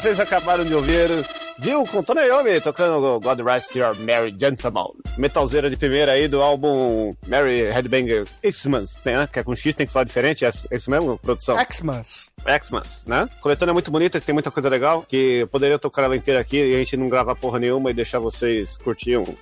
[0.00, 1.10] Vocês acabaram de ouvir
[1.58, 4.92] Jill com Tony Iommi tocando God Rest Your Merry Gentleman.
[5.18, 9.28] Metalzeira de primeira aí do álbum Mary Headbanger X-Mans, né?
[9.30, 11.58] Que é com X, tem que falar diferente, é isso mesmo, produção?
[11.58, 12.32] X-Mans.
[12.44, 13.28] X-Mans, né?
[13.40, 16.56] Coletânea muito bonita, que tem muita coisa legal, que eu poderia tocar ela inteira aqui
[16.56, 19.36] e a gente não gravar porra nenhuma e deixar vocês curtir o,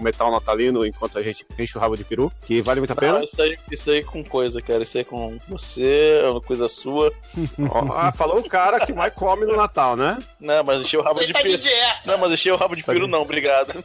[0.00, 3.14] metal natalino enquanto a gente enche o rabo de peru, que vale muito a pena.
[3.14, 4.82] Não, isso, aí, isso aí com coisa, cara.
[4.82, 7.12] Isso aí com você, é uma coisa sua.
[7.94, 10.18] Ah, falou o cara que mais come no Natal, né?
[10.40, 11.58] Não, mas encheu o rabo Ele de tá de peru.
[11.58, 12.00] dieta.
[12.04, 13.82] Não, mas encheu o rabo de peru, não, obrigado.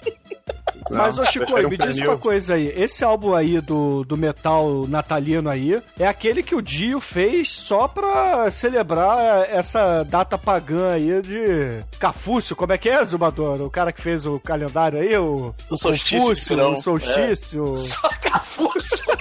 [0.89, 2.68] Mas, ô Chico, um me diz uma coisa aí.
[2.76, 7.88] Esse álbum aí do, do metal natalino aí é aquele que o Dio fez só
[7.88, 12.56] pra celebrar essa data pagã aí de Cafúcio.
[12.56, 13.62] Como é que é, Zumbador?
[13.62, 17.76] O cara que fez o calendário aí, o, O solstício o solstício.
[17.76, 19.06] Só Cafúcio.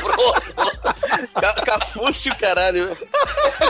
[1.40, 2.96] Ca- Cafúcio, caralho.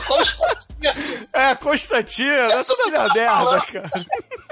[0.07, 1.27] Constantino.
[1.33, 3.67] É, Constantino, é Essa toda minha tá merda, falando.
[3.67, 3.91] cara.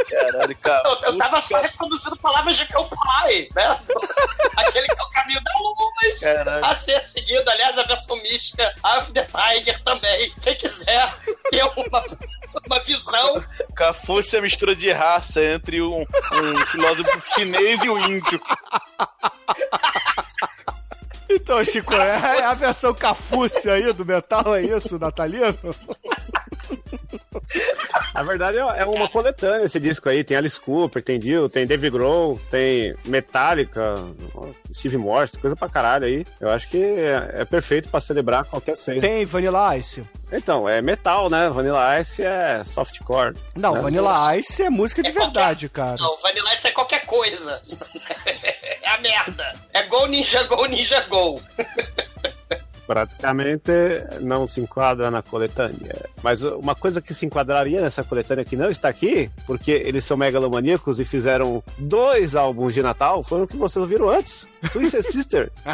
[0.08, 1.04] Caralho, Eu, Cafúcio.
[1.06, 3.78] eu tava só reproduzindo palavras de meu pai, né?
[4.56, 6.20] Aquele que é o caminho da luz.
[6.20, 6.64] Caralho.
[6.64, 8.74] A ser seguido, aliás, a versão mística
[9.12, 10.32] the Tiger também.
[10.40, 10.87] Quem quiser
[11.50, 12.04] ter uma,
[12.66, 13.44] uma visão
[13.78, 18.40] Cafúcio é a mistura de raça entre um, um filósofo chinês e um índio.
[21.30, 25.56] Então, Chico, é a versão cafúcia aí do metal, é isso, natalino?
[28.14, 30.22] Na verdade, é é uma coletânea esse disco aí.
[30.22, 33.94] Tem Alice Cooper, tem Dio, tem Dave Grohl, tem Metallica,
[34.72, 36.24] Steve Morse, coisa pra caralho aí.
[36.40, 39.00] Eu acho que é, é perfeito pra celebrar qualquer ceia.
[39.00, 40.04] Tem Vanilla Ice.
[40.30, 41.48] Então, é metal, né?
[41.48, 43.34] Vanilla Ice é softcore.
[43.56, 43.80] Não, né?
[43.80, 45.96] Vanilla Ice é música de verdade, cara.
[45.96, 47.62] Não, Vanilla Ice é qualquer coisa.
[48.26, 49.52] é a merda.
[49.72, 51.40] É gol ninja, gol ninja, gol.
[52.88, 53.70] Praticamente
[54.22, 56.08] não se enquadra na coletânea.
[56.22, 60.16] Mas uma coisa que se enquadraria nessa coletânea que não está aqui, porque eles são
[60.16, 64.48] megalomaníacos e fizeram dois álbuns de Natal, foram o que vocês ouviram antes.
[64.72, 65.52] Twisted Sister.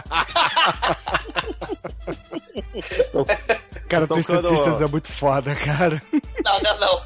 [3.88, 6.02] Cara, Tocando- Twisted Sisters é muito foda, cara.
[6.44, 7.02] Não, não, não.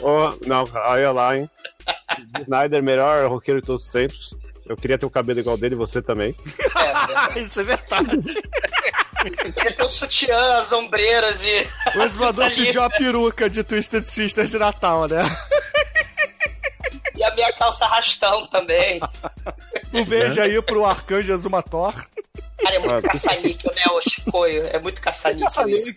[0.00, 1.50] Oh, não, olha lá, hein?
[2.40, 4.34] Snyder, melhor roqueiro de todos os tempos.
[4.66, 6.34] Eu queria ter o cabelo igual dele, você também.
[7.36, 8.14] Isso é verdade.
[9.24, 11.66] Ele tem um sutiã, as ombreiras e.
[11.96, 12.56] O ali.
[12.56, 15.24] pediu a peruca de Twisted Sisters de Natal, né?
[17.16, 19.00] E a minha calça rastão também.
[19.92, 21.94] Um beijo aí pro Arcanjo Azumator.
[22.56, 24.64] Cara, é muito que caça-níquel, né, ô Chicoio?
[24.66, 25.48] É muito caça-níquel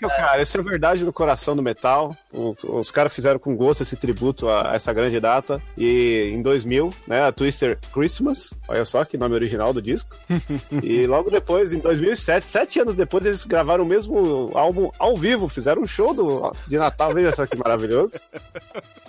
[0.10, 0.22] cara.
[0.28, 2.16] cara, isso é verdade no coração do metal.
[2.34, 5.62] O- os caras fizeram com gosto esse tributo a, a essa grande data.
[5.78, 10.16] E em 2000, né, a Twister Christmas, olha só que nome original do disco.
[10.84, 15.48] e logo depois, em 2007, sete anos depois, eles gravaram o mesmo álbum ao vivo,
[15.48, 18.20] fizeram um show do, de Natal, veja só que maravilhoso.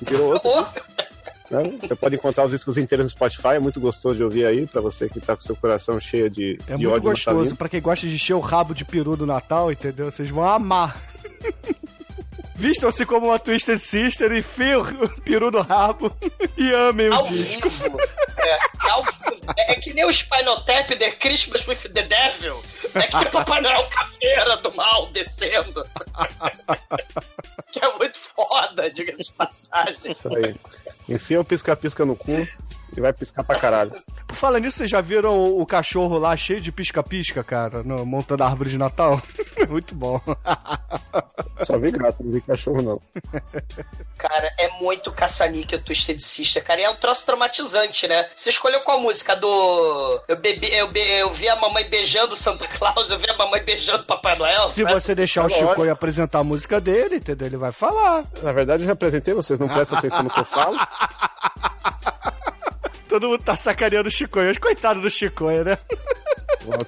[0.02, 0.82] Virou outro.
[1.50, 1.62] Né?
[1.82, 4.80] Você pode encontrar os discos inteiros no Spotify, é muito gostoso de ouvir aí, pra
[4.80, 7.36] você que tá com seu coração cheio de, É de muito ódio gostoso.
[7.36, 7.56] natalino.
[7.56, 10.10] Pra quem gosta de encher o rabo de peru do Natal, entendeu?
[10.10, 11.00] Vocês vão amar.
[12.58, 16.12] Vistam-se como uma Twisted Sister, enfiem o peru no rabo
[16.56, 17.68] e amem o ao disco.
[17.68, 17.96] vivo.
[18.36, 18.58] É,
[18.90, 19.52] ao vivo.
[19.56, 22.60] É, é que nem o Spinal Tap The Christmas with the Devil.
[22.94, 25.86] É que o Papai Noel caveira do mal descendo.
[27.70, 30.00] que é muito foda, diga-se de passagem.
[30.04, 30.56] Isso aí.
[31.08, 32.44] Enfia o pisca-pisca no cu
[32.96, 33.92] e vai piscar pra caralho.
[34.26, 38.04] Por falar nisso, vocês já viram o, o cachorro lá cheio de pisca-pisca, cara, no,
[38.04, 39.20] montando a árvore de Natal?
[39.68, 40.20] muito bom.
[41.62, 43.00] Só vi gato, não vi cachorro, não.
[44.16, 46.80] Cara, é muito caça-níquel Twisted Sister, cara.
[46.80, 48.28] E é um troço traumatizante, né?
[48.34, 49.34] Você escolheu qual música?
[49.34, 50.20] Do.
[50.28, 51.00] Eu, bebi, eu, be...
[51.00, 54.68] eu vi a mamãe beijando Santa Claus, eu vi a mamãe beijando Papai Noel.
[54.68, 54.92] Se né?
[54.92, 55.48] você deixar o.
[55.48, 57.46] Chico apresentar a música dele, entendeu?
[57.46, 58.24] Ele vai falar.
[58.42, 60.78] Na verdade, eu já apresentei, vocês não prestam atenção no que eu falo.
[63.08, 64.58] Todo mundo tá sacaneando o Chicoio.
[64.60, 65.78] Coitado do Chicoio, né?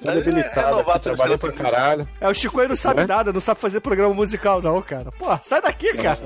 [0.01, 2.07] Tô É, debilitado, é aqui, novato, trabalhei pra caralho.
[2.19, 3.07] É, o Chicoio não sabe É?
[3.07, 5.11] nada, não sabe fazer programa musical, não, cara.
[5.13, 6.19] Pô, sai daqui, cara.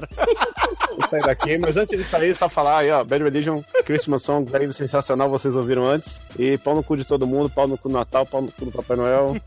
[0.98, 4.50] Vou sair daqui, mas antes de sair, só falar aí, ó, Bad Religion, Christmas Song,
[4.50, 6.22] daí sensacional, vocês ouviram antes.
[6.38, 8.66] E pau no cu de todo mundo, pau no cu do Natal, pau no cu
[8.66, 9.38] do Papai Noel.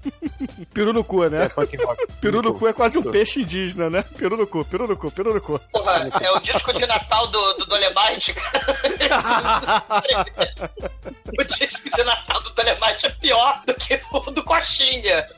[0.73, 1.49] Peru no cu, É né?
[1.51, 2.07] punk rock.
[2.21, 4.05] Peru no cu é quase um peixe indígena, né?
[4.17, 5.61] Peru no cu, peru no cu, peru no cu.
[5.73, 8.77] Porra, é o disco de Natal do, do Dolemite, cara.
[11.39, 15.29] O disco de Natal do Dolemite é pior do que o do Coxinha.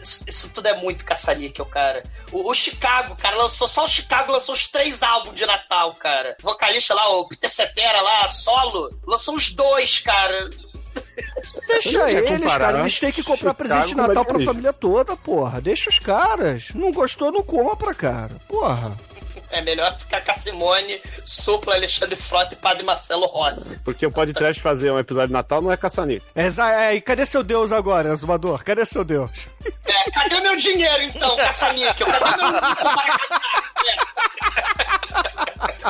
[0.00, 2.02] Isso, isso tudo é muito caça-níquel, cara.
[2.30, 6.36] O, o Chicago, cara, lançou só o Chicago lançou os três álbuns de Natal, cara.
[6.42, 10.50] O vocalista lá, o Peter Cetera lá, solo, lançou os dois, cara.
[11.66, 12.80] Deixa eles, comparar, cara.
[12.80, 15.60] Eles têm que comprar Chicago presente de Natal pra família toda, porra.
[15.60, 16.68] Deixa os caras.
[16.74, 18.34] Não gostou, não compra, cara.
[18.48, 18.96] Porra.
[19.54, 23.78] É melhor ficar com a Simone, Supla, Alexandre Frota e Padre Marcelo Rossi.
[23.84, 26.28] Porque o podcast fazer um episódio de Natal não é caça-níquel.
[26.34, 28.64] Exa é, e cadê seu Deus agora, Exumador?
[28.64, 29.30] Cadê seu Deus?
[29.86, 32.04] É, cadê meu dinheiro então, caça-níquel?
[32.04, 32.46] Cadê meu
[33.86, 34.14] É.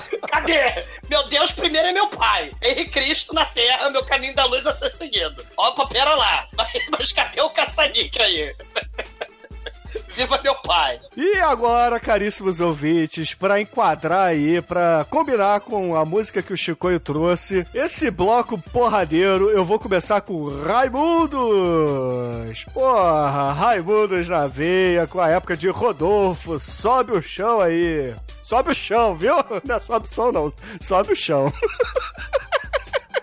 [0.31, 0.85] Cadê?
[1.09, 2.53] Meu Deus, primeiro é meu pai.
[2.61, 5.45] Henrique Cristo na terra, meu caminho da luz a ser seguido.
[5.57, 6.49] Opa, pera lá.
[6.57, 8.55] Mas, mas cadê o caça-níquel aí?
[10.15, 11.01] Viva meu pai.
[11.17, 17.01] E agora, caríssimos ouvintes, pra enquadrar aí, pra combinar com a música que o Chicoio
[17.01, 21.35] trouxe, esse bloco porradeiro, eu vou começar com Raimundos.
[22.73, 26.59] Porra, Raimundos na veia, com a época de Rodolfo.
[26.61, 28.15] Sobe o chão aí.
[28.43, 29.35] Sobe o chão, viu?
[29.67, 30.53] Não é sobe o som, não.
[30.81, 31.53] Sobe o chão.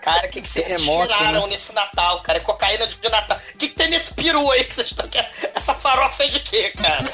[0.02, 1.46] Cara, o que, que vocês Terremoto, tiraram né?
[1.50, 2.38] nesse Natal, cara?
[2.38, 3.38] É cocaína de Natal.
[3.54, 5.30] O que, que tem nesse peru aí que vocês estão querendo?
[5.54, 7.08] Essa farofa é de quê, cara?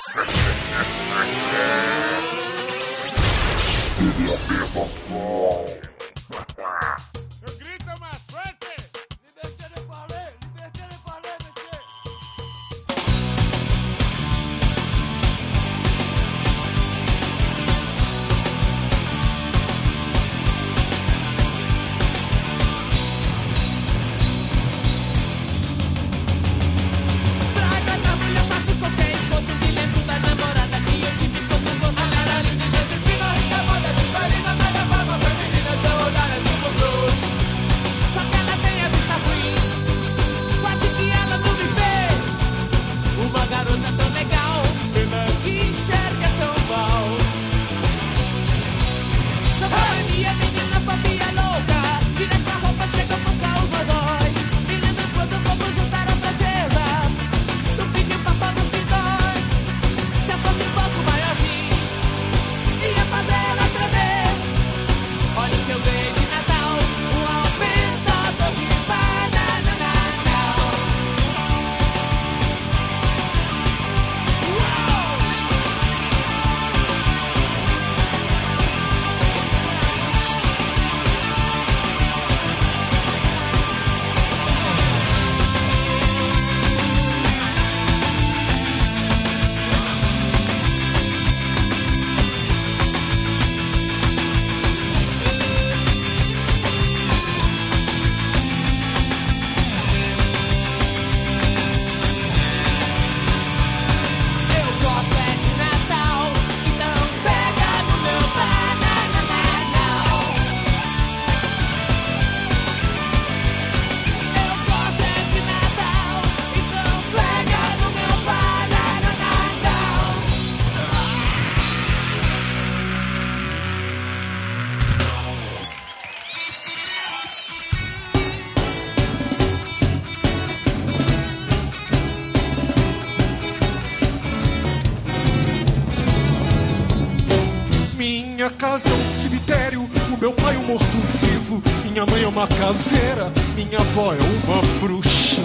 [142.68, 145.40] Caveira, minha avó é uma bruxa.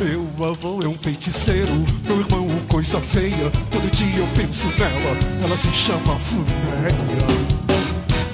[0.00, 1.72] Meu avô é um feiticeiro,
[2.06, 7.26] meu irmão um coisa feia, todo dia eu penso nela, ela se chama Funéria.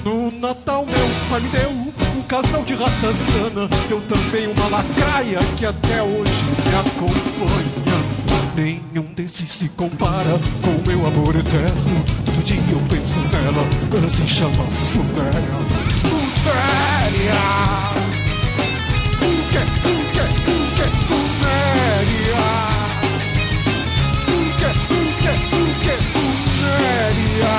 [0.05, 5.65] No Natal meu pai me deu um casal de ratazana, eu também uma lacraia que
[5.65, 7.93] até hoje me acompanha.
[8.55, 12.05] Nenhum desses se compara com meu amor eterno.
[12.25, 14.63] Todo dia eu penso nela, ela se chama
[14.93, 15.83] Funéria.
[16.09, 16.82] Funéria!
[17.03, 17.09] O
[19.51, 19.97] que, o
[20.73, 22.47] que, Funéria?
[24.57, 27.57] Que, o que, Funéria?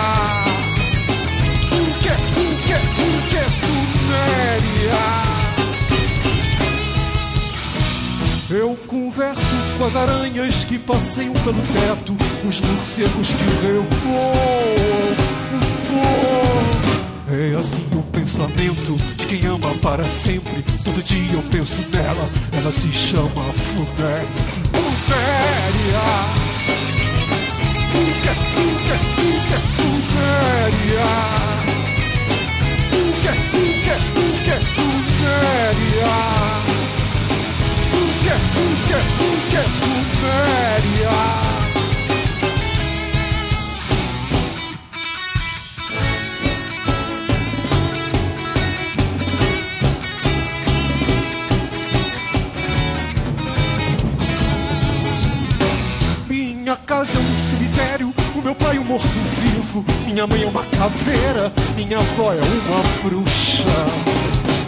[2.01, 5.05] Que, o que, Funéria?
[8.51, 12.16] Eu converso com as aranhas que passeiam pelo teto,
[12.49, 14.24] os morcegos que revoam,
[15.90, 16.64] voam.
[17.28, 18.97] É assim o pensamento
[19.35, 20.62] quem ama para sempre.
[20.85, 24.28] Todo dia eu penso nela, ela se chama Funéria.
[24.72, 26.43] Funéria!
[60.87, 63.64] É minha avó é uma bruxa.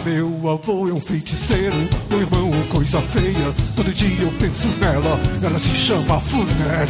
[0.03, 1.75] Meu avô é um feiticeiro,
[2.09, 6.87] meu irmão é coisa feia, todo dia eu penso nela, ela se chama Funéria.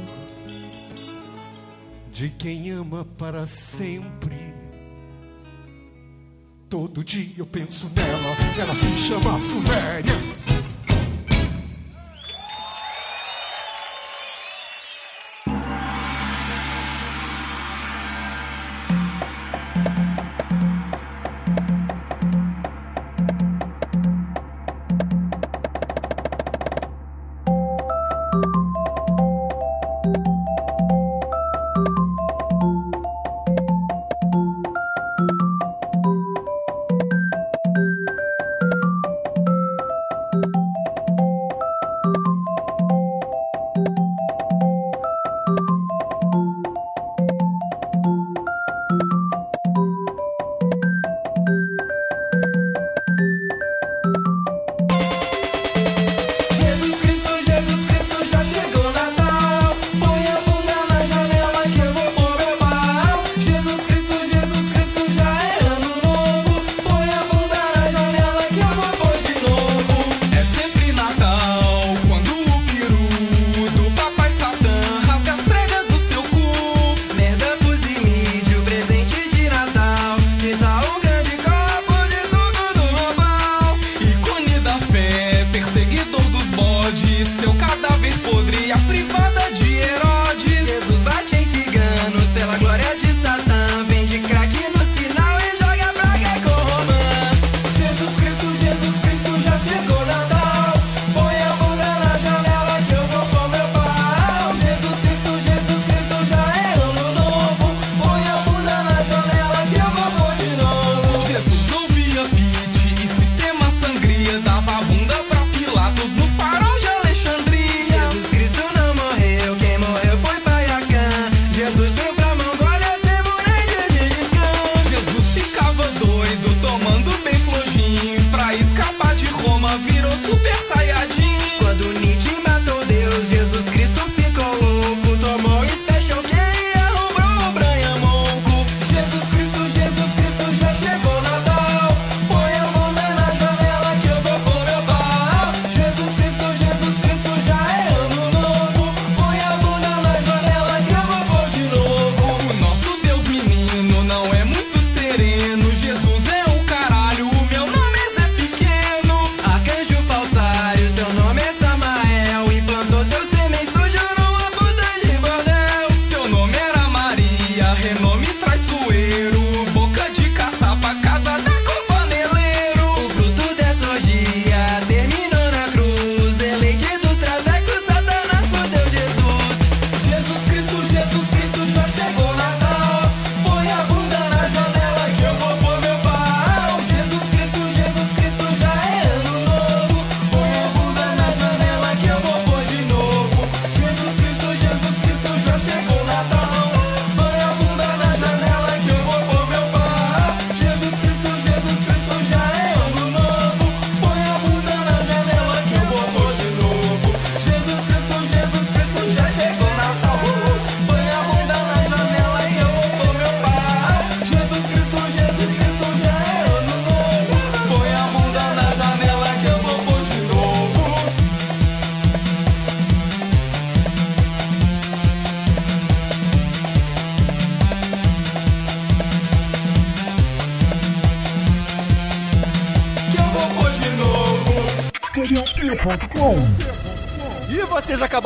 [2.13, 4.53] de quem ama para sempre.
[6.69, 10.56] Todo dia eu penso nela, ela se chama Funéria.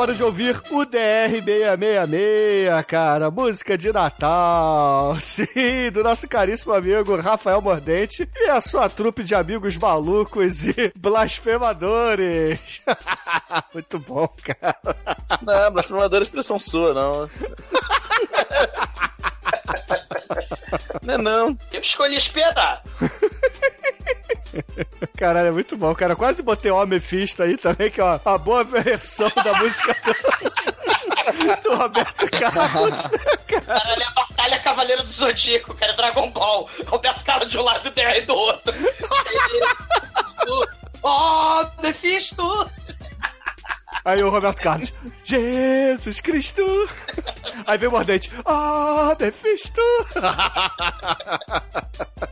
[0.02, 5.16] Acabaram de ouvir o DR666, cara, música de Natal.
[5.20, 10.92] Sim, do nosso caríssimo amigo Rafael Mordente e a sua trupe de amigos malucos e
[10.96, 12.82] blasfemadores.
[13.72, 14.76] Muito bom, cara.
[15.40, 17.30] Não, blasfemador é expressão sua, não.
[21.02, 21.58] Não é não.
[21.72, 22.82] Eu escolhi esperar.
[25.16, 26.16] Caralho, é muito bom, cara.
[26.16, 31.62] Quase botei o Mephisto aí também, que é uma, uma boa versão da música do,
[31.62, 33.00] do Roberto Carlos.
[33.46, 36.68] Caralho, é a Batalha Cavaleiro do Zodíaco, cara, Dragon Ball.
[36.86, 38.72] Roberto Carlos de um lado e do outro.
[41.04, 42.70] Ó, oh, Mephisto!
[44.04, 46.62] Aí o Roberto Carlos, Jesus Cristo!
[47.66, 49.80] Aí vem o Mordente, ah, Mephisto!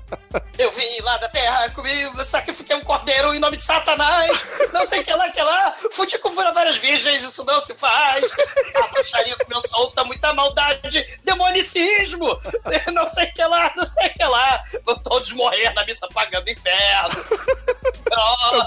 [0.59, 1.91] Eu vim lá da terra, comi,
[2.25, 6.31] sacrifiquei um cordeiro em nome de Satanás, não sei que lá, que lá, fudi com
[6.33, 8.31] várias virgens, isso não se faz.
[8.77, 12.39] A bruxaria comeu solta, muita maldade, demonicismo,
[12.93, 14.65] não sei que lá, não sei que lá.
[14.85, 17.25] Vão todos morrer na missa pagando inferno.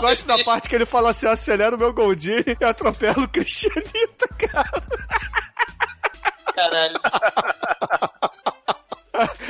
[0.03, 3.27] Eu gosto da parte que ele fala assim: acelera o meu Goldinho e atropela o
[3.29, 4.83] Cristianito, cara.
[6.53, 6.99] Caralho.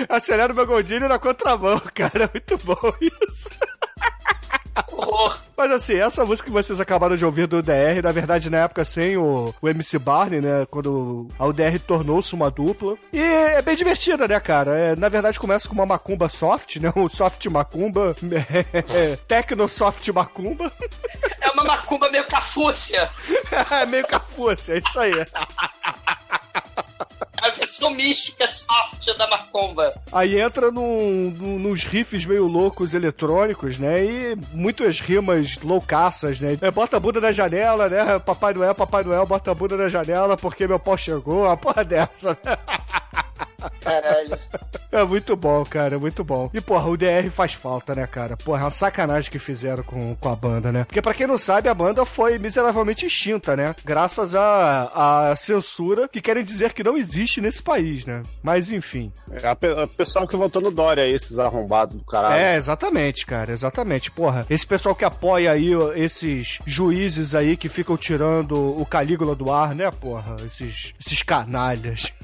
[0.09, 2.29] Acelera o meu Goldinho na contramão, cara.
[2.31, 3.49] Muito bom isso.
[5.63, 8.83] Mas assim, essa música que vocês acabaram de ouvir do DR, na verdade, na época
[8.83, 10.67] sem o, o MC Barney, né?
[10.69, 12.97] Quando a UDR tornou-se uma dupla.
[13.13, 14.77] E é bem divertida, né, cara?
[14.77, 16.91] É, na verdade, começa com uma macumba soft, né?
[16.93, 18.13] Um soft macumba.
[18.93, 20.69] É, Tecno soft macumba.
[21.39, 23.09] É uma macumba meio cafúcia.
[23.71, 25.13] é meio cafúcia, é isso aí.
[27.43, 29.93] A versão mística soft da macumba.
[30.11, 34.03] Aí entra num, num- nos riffs meio loucos eletrônicos, né?
[34.05, 36.57] E muitas rimas loucaças, né?
[36.61, 38.17] É, bota a bunda na janela, né?
[38.19, 41.43] Papai Noel, Papai Noel, bota a bunda na janela porque meu pau chegou.
[41.43, 42.37] Uma porra dessa?
[43.81, 44.37] Caralho.
[44.91, 46.49] É muito bom, cara, é muito bom.
[46.53, 48.35] E, porra, o DR faz falta, né, cara?
[48.37, 50.83] Porra, é uma sacanagem que fizeram com, com a banda, né?
[50.83, 53.73] Porque, pra quem não sabe, a banda foi miseravelmente extinta, né?
[53.85, 58.23] Graças à à censura que querem dizer que não existe nesse país, né?
[58.41, 59.11] Mas, enfim.
[59.31, 62.35] É o pessoal que votou no Dória, esses arrombados do caralho.
[62.35, 64.11] É, exatamente, cara, exatamente.
[64.11, 69.35] Porra, esse pessoal que apoia aí ó, esses juízes aí que ficam tirando o Calígula
[69.35, 70.35] do ar, né, porra?
[70.45, 72.13] Esses, esses canalhas.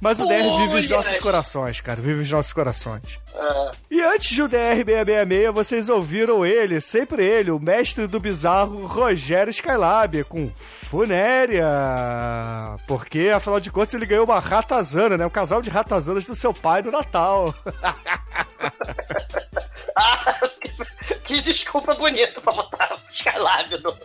[0.00, 3.18] Mas o DR vive os nossos corações, cara, vive os nossos corações.
[3.34, 9.50] Ah, E antes do DR666, vocês ouviram ele, sempre ele, o mestre do bizarro Rogério
[9.50, 11.66] Skylab, com Funéria.
[12.86, 15.26] Porque, afinal de contas, ele ganhou uma ratazana, né?
[15.26, 17.54] Um casal de ratazanas do seu pai no Natal.
[21.24, 23.96] que desculpa bonita pra botar Skylab no...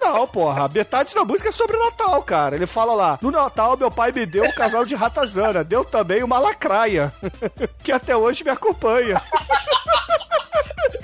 [0.00, 2.56] Não, porra, metade da música é sobre Natal, cara.
[2.56, 6.22] Ele fala lá: No Natal, meu pai me deu um casal de ratazana, deu também
[6.22, 7.12] uma lacraia,
[7.82, 9.20] que até hoje me acompanha.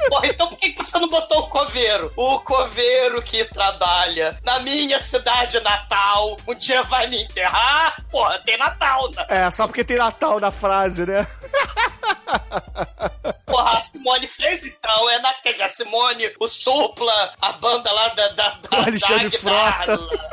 [0.08, 2.12] Porra, então por que você não botou o coveiro?
[2.16, 7.96] O coveiro que trabalha na minha cidade natal, um dia vai me enterrar?
[8.10, 9.26] Porra, tem Natal, né?
[9.28, 11.26] É, só porque tem Natal na frase, né?
[13.46, 15.42] Porra, a Simone fez então, é Natal.
[15.42, 18.28] Quer dizer, a Simone, o Supla, a banda lá da.
[18.28, 19.92] da, da O Alexandre da Frota.
[19.92, 20.30] Aguilar.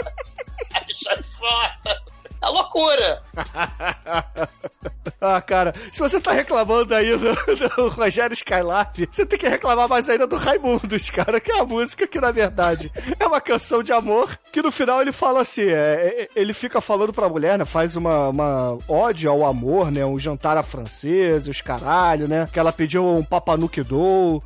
[0.74, 2.11] Alexandre Frota.
[2.42, 3.22] É loucura.
[5.20, 9.88] Ah, cara, se você tá reclamando aí do, do Rogério Skylab, você tem que reclamar
[9.88, 13.84] mais ainda do Raimundos, cara, que é a música que, na verdade, é uma canção
[13.84, 17.58] de amor, que no final ele fala assim, é, é, ele fica falando pra mulher,
[17.58, 22.50] né, faz uma, uma ódio ao amor, né, um jantar à francesa, os caralho, né,
[22.52, 23.84] que ela pediu um papanuque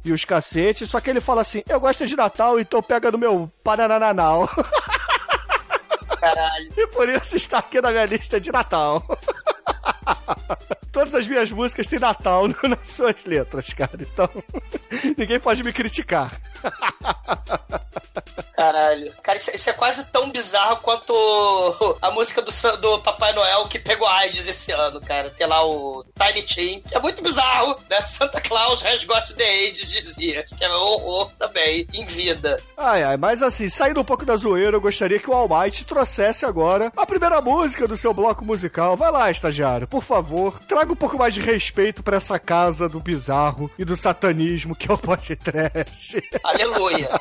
[0.04, 3.18] e os cacetes, só que ele fala assim, eu gosto de Natal, então pega no
[3.18, 4.50] meu Paranananal.
[6.26, 6.74] Caralho.
[6.76, 9.06] E por isso está aqui na minha lista de Natal.
[10.92, 13.98] Todas as minhas músicas têm Natal nas suas letras, cara.
[14.00, 14.28] Então,
[15.16, 16.42] ninguém pode me criticar.
[18.56, 19.14] Caralho.
[19.22, 23.78] Cara, isso, isso é quase tão bizarro quanto a música do, do Papai Noel que
[23.78, 25.30] pegou AIDS esse ano, cara.
[25.30, 28.02] Tem lá o Tiny Tim, que é muito bizarro, né?
[28.06, 30.46] Santa Claus resgote the AIDS, dizia.
[30.58, 32.62] Que é horror também, em vida.
[32.78, 36.46] Ai, ai, mas assim, saindo um pouco da zoeira, eu gostaria que o Almighty trouxesse
[36.46, 38.96] agora a primeira música do seu bloco musical.
[38.96, 43.00] Vai lá, estagiário, por favor, traga um pouco mais de respeito pra essa casa do
[43.00, 46.24] bizarro e do satanismo que é o podcast.
[46.44, 47.15] Aleluia.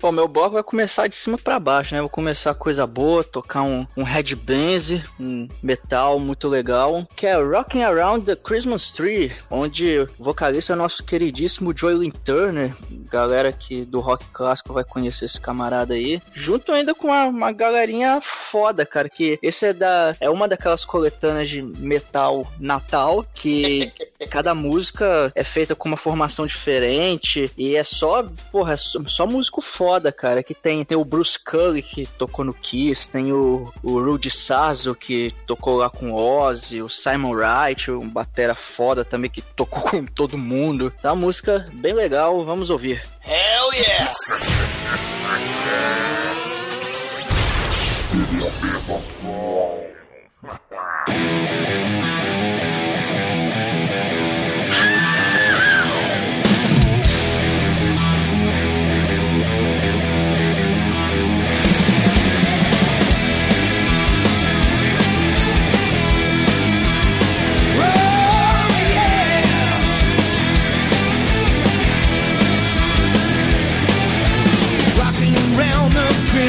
[0.00, 2.00] Bom, meu bloco vai começar de cima pra baixo, né?
[2.00, 7.82] Vou começar coisa boa, tocar um, um headbands, um metal muito legal, que é Rocking
[7.82, 12.74] Around the Christmas Tree, onde o vocalista é nosso queridíssimo Joylin Turner,
[13.10, 17.52] galera que do rock clássico vai conhecer esse camarada aí, junto ainda com uma, uma
[17.52, 23.92] galerinha foda, cara, que esse é da é uma daquelas coletâneas de metal natal que
[24.30, 29.60] cada música é feita com uma formação diferente e é só, porra, é só, músico
[29.60, 34.00] foda, cara, que tem tem o Bruce Cully que tocou no Kiss, tem o, o
[34.00, 39.42] Rudy Sarzo que tocou lá com Ozzy, o Simon Wright, um batera foda também que
[39.42, 40.92] tocou com todo mundo.
[41.02, 43.02] Tá uma música bem legal, vamos ouvir.
[43.24, 44.10] Hell yeah!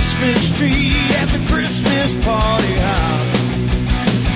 [0.02, 3.22] Christmas tree at the Christmas party hop.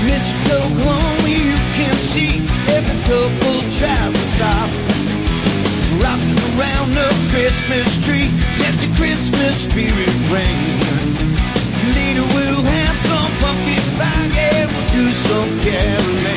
[0.06, 2.38] Mistletoe only you can see
[2.70, 4.70] every couple tries to stop.
[6.06, 8.30] Rocking around the Christmas tree,
[8.62, 10.62] let the Christmas spirit ring.
[11.98, 16.35] Later we'll have some pumpkin pie, yeah, we'll do some caroling.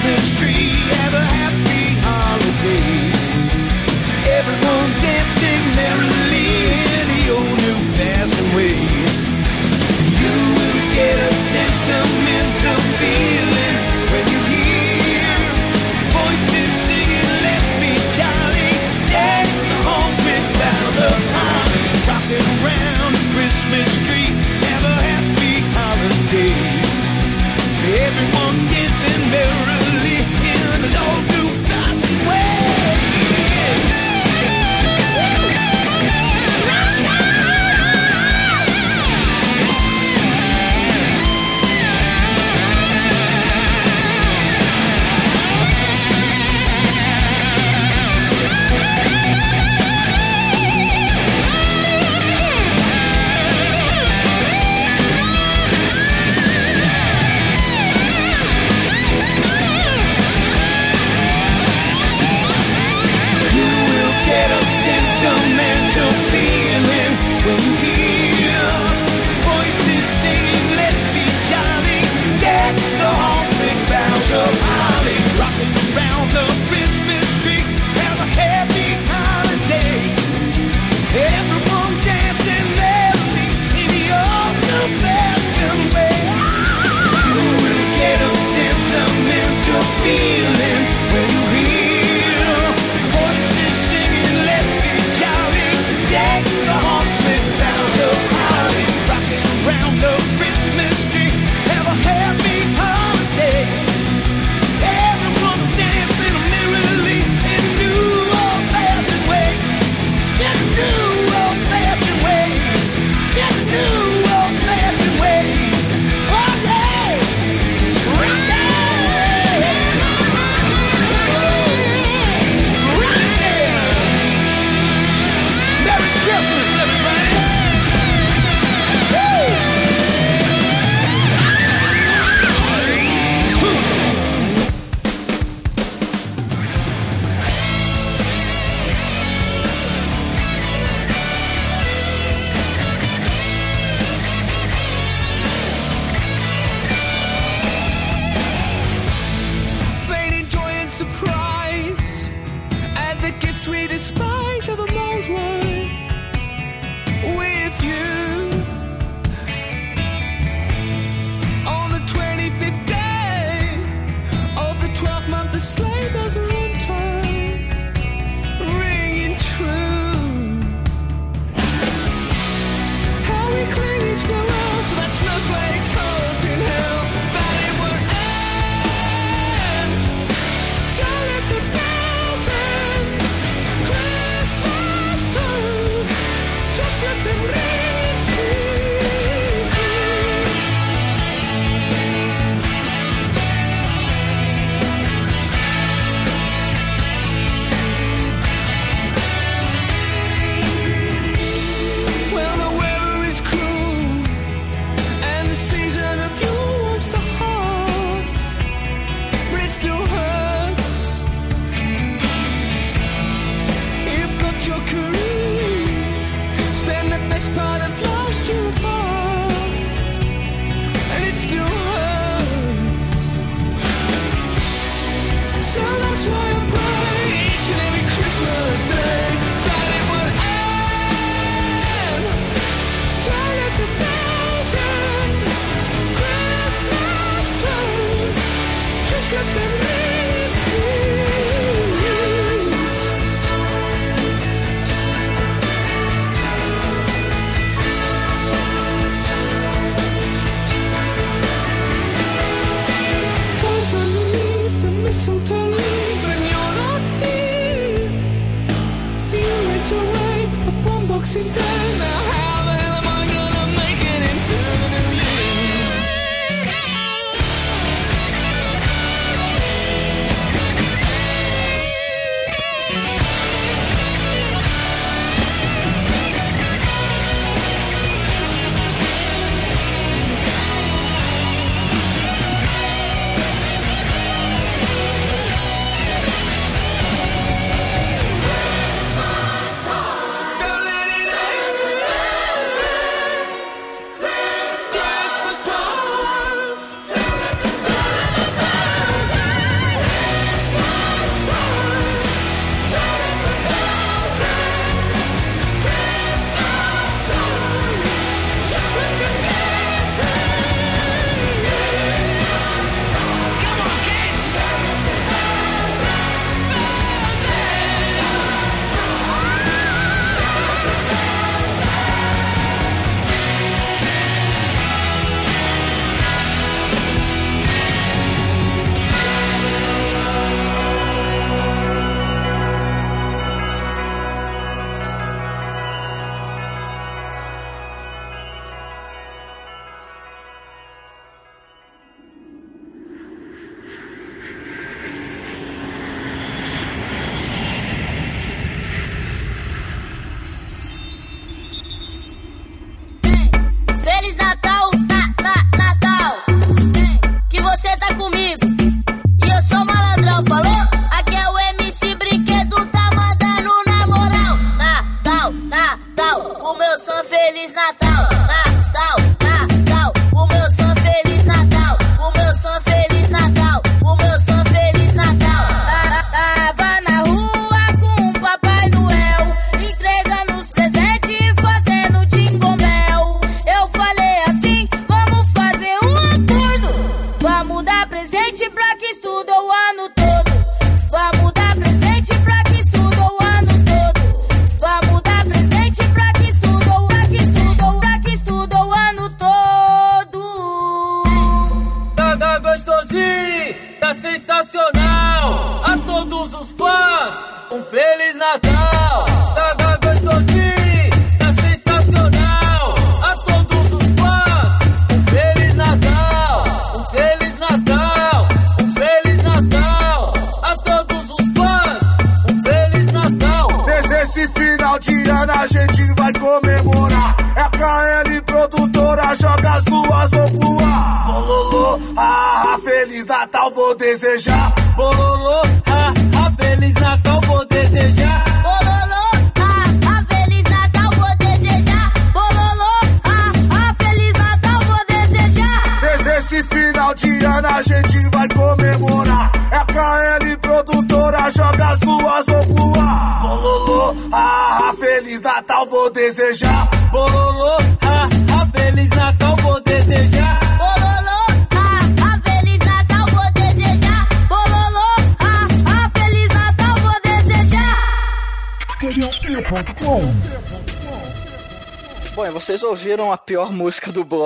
[0.00, 0.37] Christmas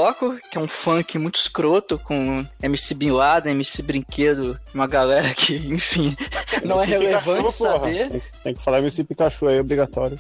[0.02, 5.32] bloco, que é um funk muito escroto, com MC Bin Laden, MC Brinquedo, uma galera
[5.32, 6.16] que, enfim,
[6.64, 7.78] não é MC relevante Pikachu, porra.
[7.78, 8.10] saber.
[8.10, 10.18] Tem, tem que falar MC Pikachu aí, obrigatório.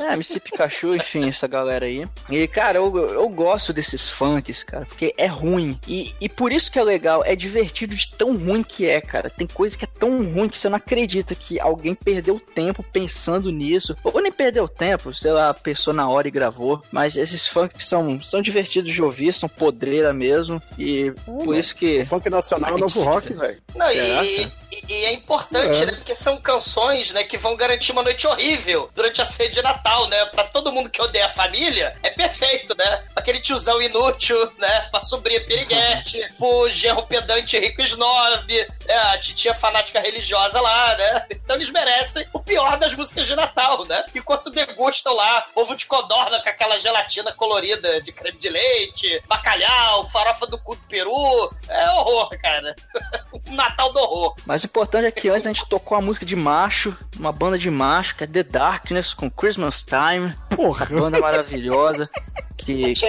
[0.00, 2.06] É, MC Pikachu, enfim, essa galera aí.
[2.30, 5.78] E, cara, eu, eu gosto desses funks, cara, porque é ruim.
[5.86, 9.28] E, e por isso que é legal, é divertido de tão ruim que é, cara.
[9.30, 13.50] Tem coisa que é tão ruim que você não acredita que alguém perdeu tempo pensando
[13.50, 13.96] nisso.
[14.04, 16.82] Ou nem perdeu tempo, sei lá, pensou na hora e gravou.
[16.90, 20.60] Mas esses funks são, são divertidos de ouvir, são podreira mesmo.
[20.78, 22.00] E por isso que.
[22.02, 23.60] O funk nacional é o novo rock, velho.
[23.74, 25.86] Não, e, e- e é importante, É.
[25.86, 25.92] né?
[25.92, 29.81] Porque são canções, né, que vão garantir uma noite horrível durante a ceia de Natal,
[30.08, 30.24] né?
[30.26, 33.04] Pra todo mundo que odeia a família, é perfeito, né?
[33.14, 34.88] Aquele tiozão inútil, né?
[34.90, 38.46] Pra sobrinha piriguete, pro genro pedante rico snob,
[38.86, 38.94] né?
[39.12, 41.26] a titia fanática religiosa lá, né?
[41.30, 44.04] Então eles merecem o pior das músicas de Natal, né?
[44.14, 50.08] Enquanto degustam lá ovo de codorna com aquela gelatina colorida de creme de leite, bacalhau,
[50.10, 51.52] farofa do cu do peru.
[51.68, 52.74] É horror, cara.
[53.44, 54.36] Um Natal do horror.
[54.46, 57.58] Mas o importante é que antes a gente tocou a música de macho, uma banda
[57.58, 60.34] de macho, que é The Darkness com Christmas Time.
[60.50, 60.86] Porra.
[60.86, 62.10] Banda maravilhosa.
[62.58, 62.92] Que,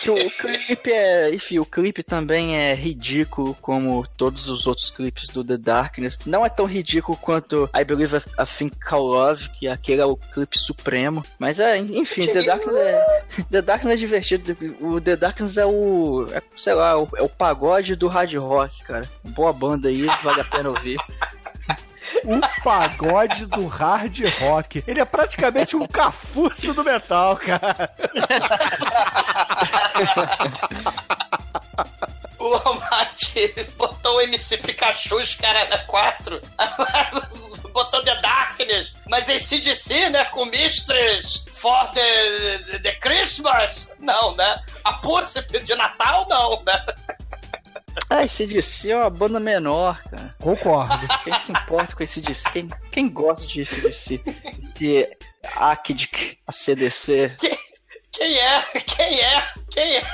[0.00, 1.34] que o clipe é.
[1.34, 6.18] Enfim, o clipe também é ridículo, como todos os outros clipes do The Darkness.
[6.24, 10.16] Não é tão ridículo quanto I Believe I Think Call Love, que aquele é o
[10.16, 11.22] clipe supremo.
[11.38, 13.22] Mas é, enfim, The Darkness é.
[13.50, 14.56] The Darkness é divertido.
[14.80, 16.26] O The Darkness é o.
[16.32, 19.08] é, sei lá, o- é o pagode do hard rock, cara.
[19.24, 20.98] Boa banda aí, vale a pena ouvir.
[22.24, 24.84] O pagode do hard rock.
[24.86, 27.90] Ele é praticamente um cafuço do metal, cara.
[32.38, 36.40] O Almighty botou o MC Pikachu, os caras na 4.
[37.72, 38.94] botou The Darkness.
[39.08, 40.24] Mas esse DC, né?
[40.26, 43.90] Com Mistress for the, the Christmas?
[43.98, 44.60] Não, né?
[44.84, 46.84] A Pussy de Natal, não, né?
[48.08, 50.34] Ah, esse DC é uma banda menor, cara.
[50.40, 51.06] Concordo.
[51.22, 52.50] Quem se importa com esse DC?
[52.50, 54.20] Quem, quem gosta de esse DC?
[54.74, 55.08] De
[55.56, 57.36] Akidik, a CDC.
[58.14, 58.62] Quem é?
[58.86, 59.48] Quem é?
[59.70, 60.04] Quem é?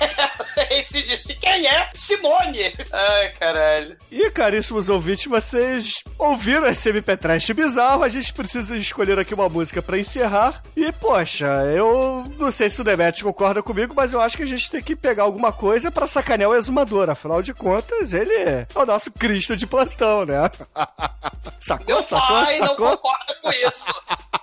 [0.73, 1.91] Esse DC, quem é?
[1.93, 2.75] Simone!
[2.91, 3.99] Ai, caralho.
[4.11, 8.03] E, caríssimos ouvintes, vocês ouviram esse MP Trash bizarro.
[8.03, 10.63] A gente precisa escolher aqui uma música pra encerrar.
[10.75, 11.47] E, poxa,
[11.77, 14.83] eu não sei se o Demet concorda comigo, mas eu acho que a gente tem
[14.83, 17.11] que pegar alguma coisa pra sacanear o exumador.
[17.11, 20.51] Afinal de contas, ele é o nosso Cristo de plantão, né?
[21.61, 23.85] Sacou, Meu sacou, pai não concorda com isso.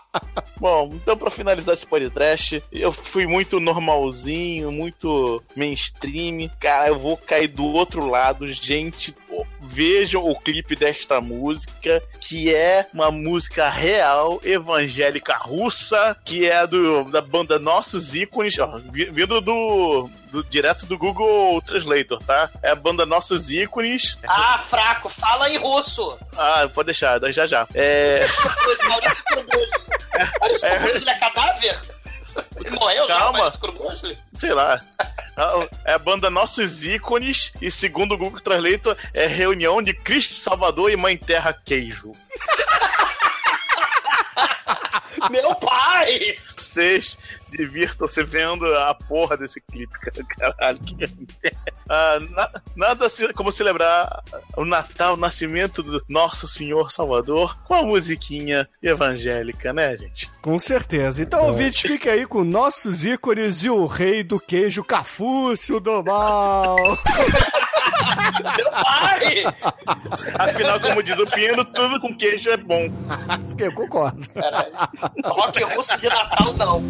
[0.60, 6.50] Bom, então pra finalizar esse podcast, eu fui muito normalzinho, muito mainstream.
[6.60, 9.16] Cara, eu vou cair do outro lado, gente.
[9.60, 17.06] Vejam o clipe desta música, que é uma música real, evangélica russa, que é do,
[17.06, 22.50] da banda Nossos Ícones, ó, vi- vindo do, do- direto do Google Translator, tá?
[22.62, 24.18] É a banda Nossos Ícones.
[24.28, 26.18] Ah, fraco, fala em russo.
[26.38, 27.68] Ah, pode deixar, já já.
[27.74, 28.26] É.
[28.88, 29.80] Maurício Krumbruzli.
[30.40, 31.80] Maurício Krumbruzli é cadáver?
[32.58, 33.52] Ele morreu já, Calma.
[33.52, 34.18] Krumbruzli?
[34.34, 34.82] sei lá.
[35.86, 40.92] É a banda Nossos Ícones e segundo o Google Translator é reunião de Cristo Salvador
[40.92, 42.14] e Mãe Terra Queijo.
[45.30, 46.38] Meu pai!
[46.56, 47.18] Vocês
[47.50, 50.26] Divirtam-se vendo a porra desse clipe, cara.
[50.38, 50.96] Caralho, que...
[51.90, 54.24] Ah, na- nada se- como celebrar
[54.56, 60.30] o Natal, o nascimento do Nosso Senhor Salvador com a musiquinha evangélica, né, gente?
[60.42, 61.22] Com certeza.
[61.22, 66.76] Então, ouvintes, fiquem aí com nossos ícones e o rei do queijo Cafúcio do mal.
[68.58, 69.44] Meu pai!
[70.38, 72.90] Afinal, como diz o Pino, tudo com queijo é bom.
[73.58, 74.28] Eu concordo.
[74.30, 74.72] Caralho.
[75.26, 76.84] Rock russo de Natal, não.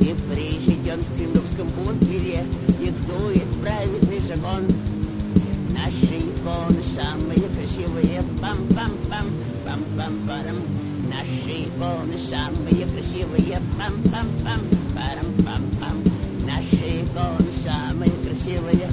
[0.00, 2.44] И президент в кремлевском бункере
[2.78, 4.64] диктует праведный закон.
[5.70, 9.26] Наши иконы самые красивые, пам-пам-пам,
[9.64, 10.58] пам-пам-парам.
[11.08, 14.60] Наши иконы самые красивые, пам-пам-пам,
[14.94, 15.96] парам-пам-пам.
[16.46, 18.88] Наши иконы самые красивые,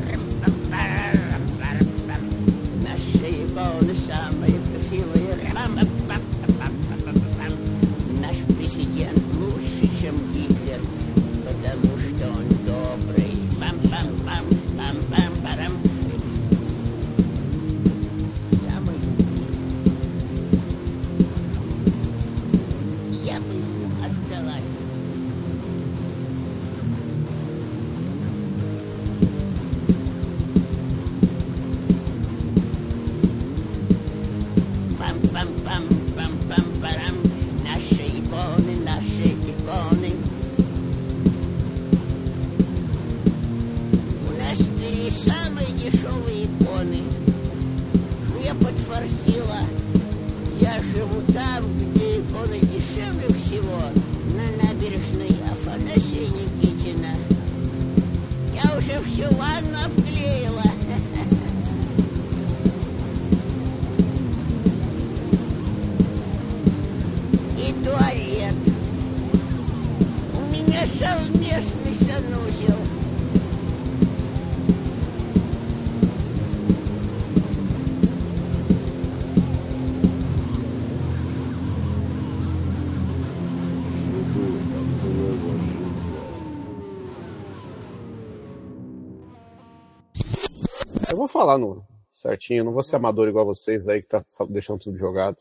[91.44, 95.36] Falar no certinho, não vou ser amador igual vocês aí que tá deixando tudo jogado.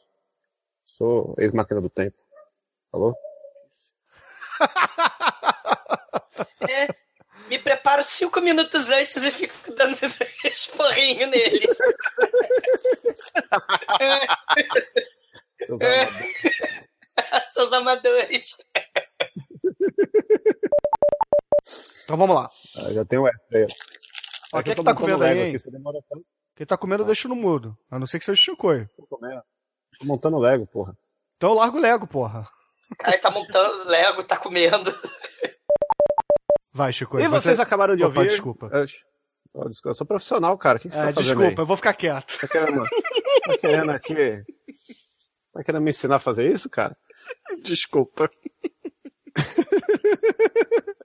[0.84, 2.16] Sou ex-máquina do tempo.
[2.90, 3.14] Falou?
[6.68, 6.86] É,
[7.48, 9.96] me preparo cinco minutos antes e fico dando
[10.44, 11.60] esporrinho nele.
[15.66, 16.02] Seus É.
[16.04, 16.36] amadores.
[17.48, 18.56] Seus amadores.
[22.04, 22.48] Então vamos lá.
[22.76, 23.66] Ah, já tem o extra aí.
[24.52, 25.98] Ó, É quem é eu que tô tá montando comendo aí, aqui, demora.
[26.56, 27.74] Quem tá comendo, deixa no mudo.
[27.90, 28.88] A não ser que seja o Chicoio.
[28.96, 29.42] Tô comendo.
[29.98, 30.94] Tô montando Lego, porra.
[31.36, 32.44] Então eu largo o Lego, porra.
[33.02, 34.92] Aí tá montando Lego, tá comendo.
[36.72, 37.24] Vai, Chicoio.
[37.24, 38.28] E vocês você- acabaram de Opa, ouvir?
[38.30, 38.68] desculpa.
[38.72, 40.78] Eu, eu, desculpa, eu sou profissional, cara.
[40.78, 41.62] O que, que você É, tá fazendo desculpa, aí?
[41.62, 42.38] eu vou ficar quieto.
[42.38, 44.42] Tá querendo, tá querendo aqui...
[45.54, 46.96] Tá querendo me ensinar a fazer isso, cara?
[47.62, 48.30] Desculpa.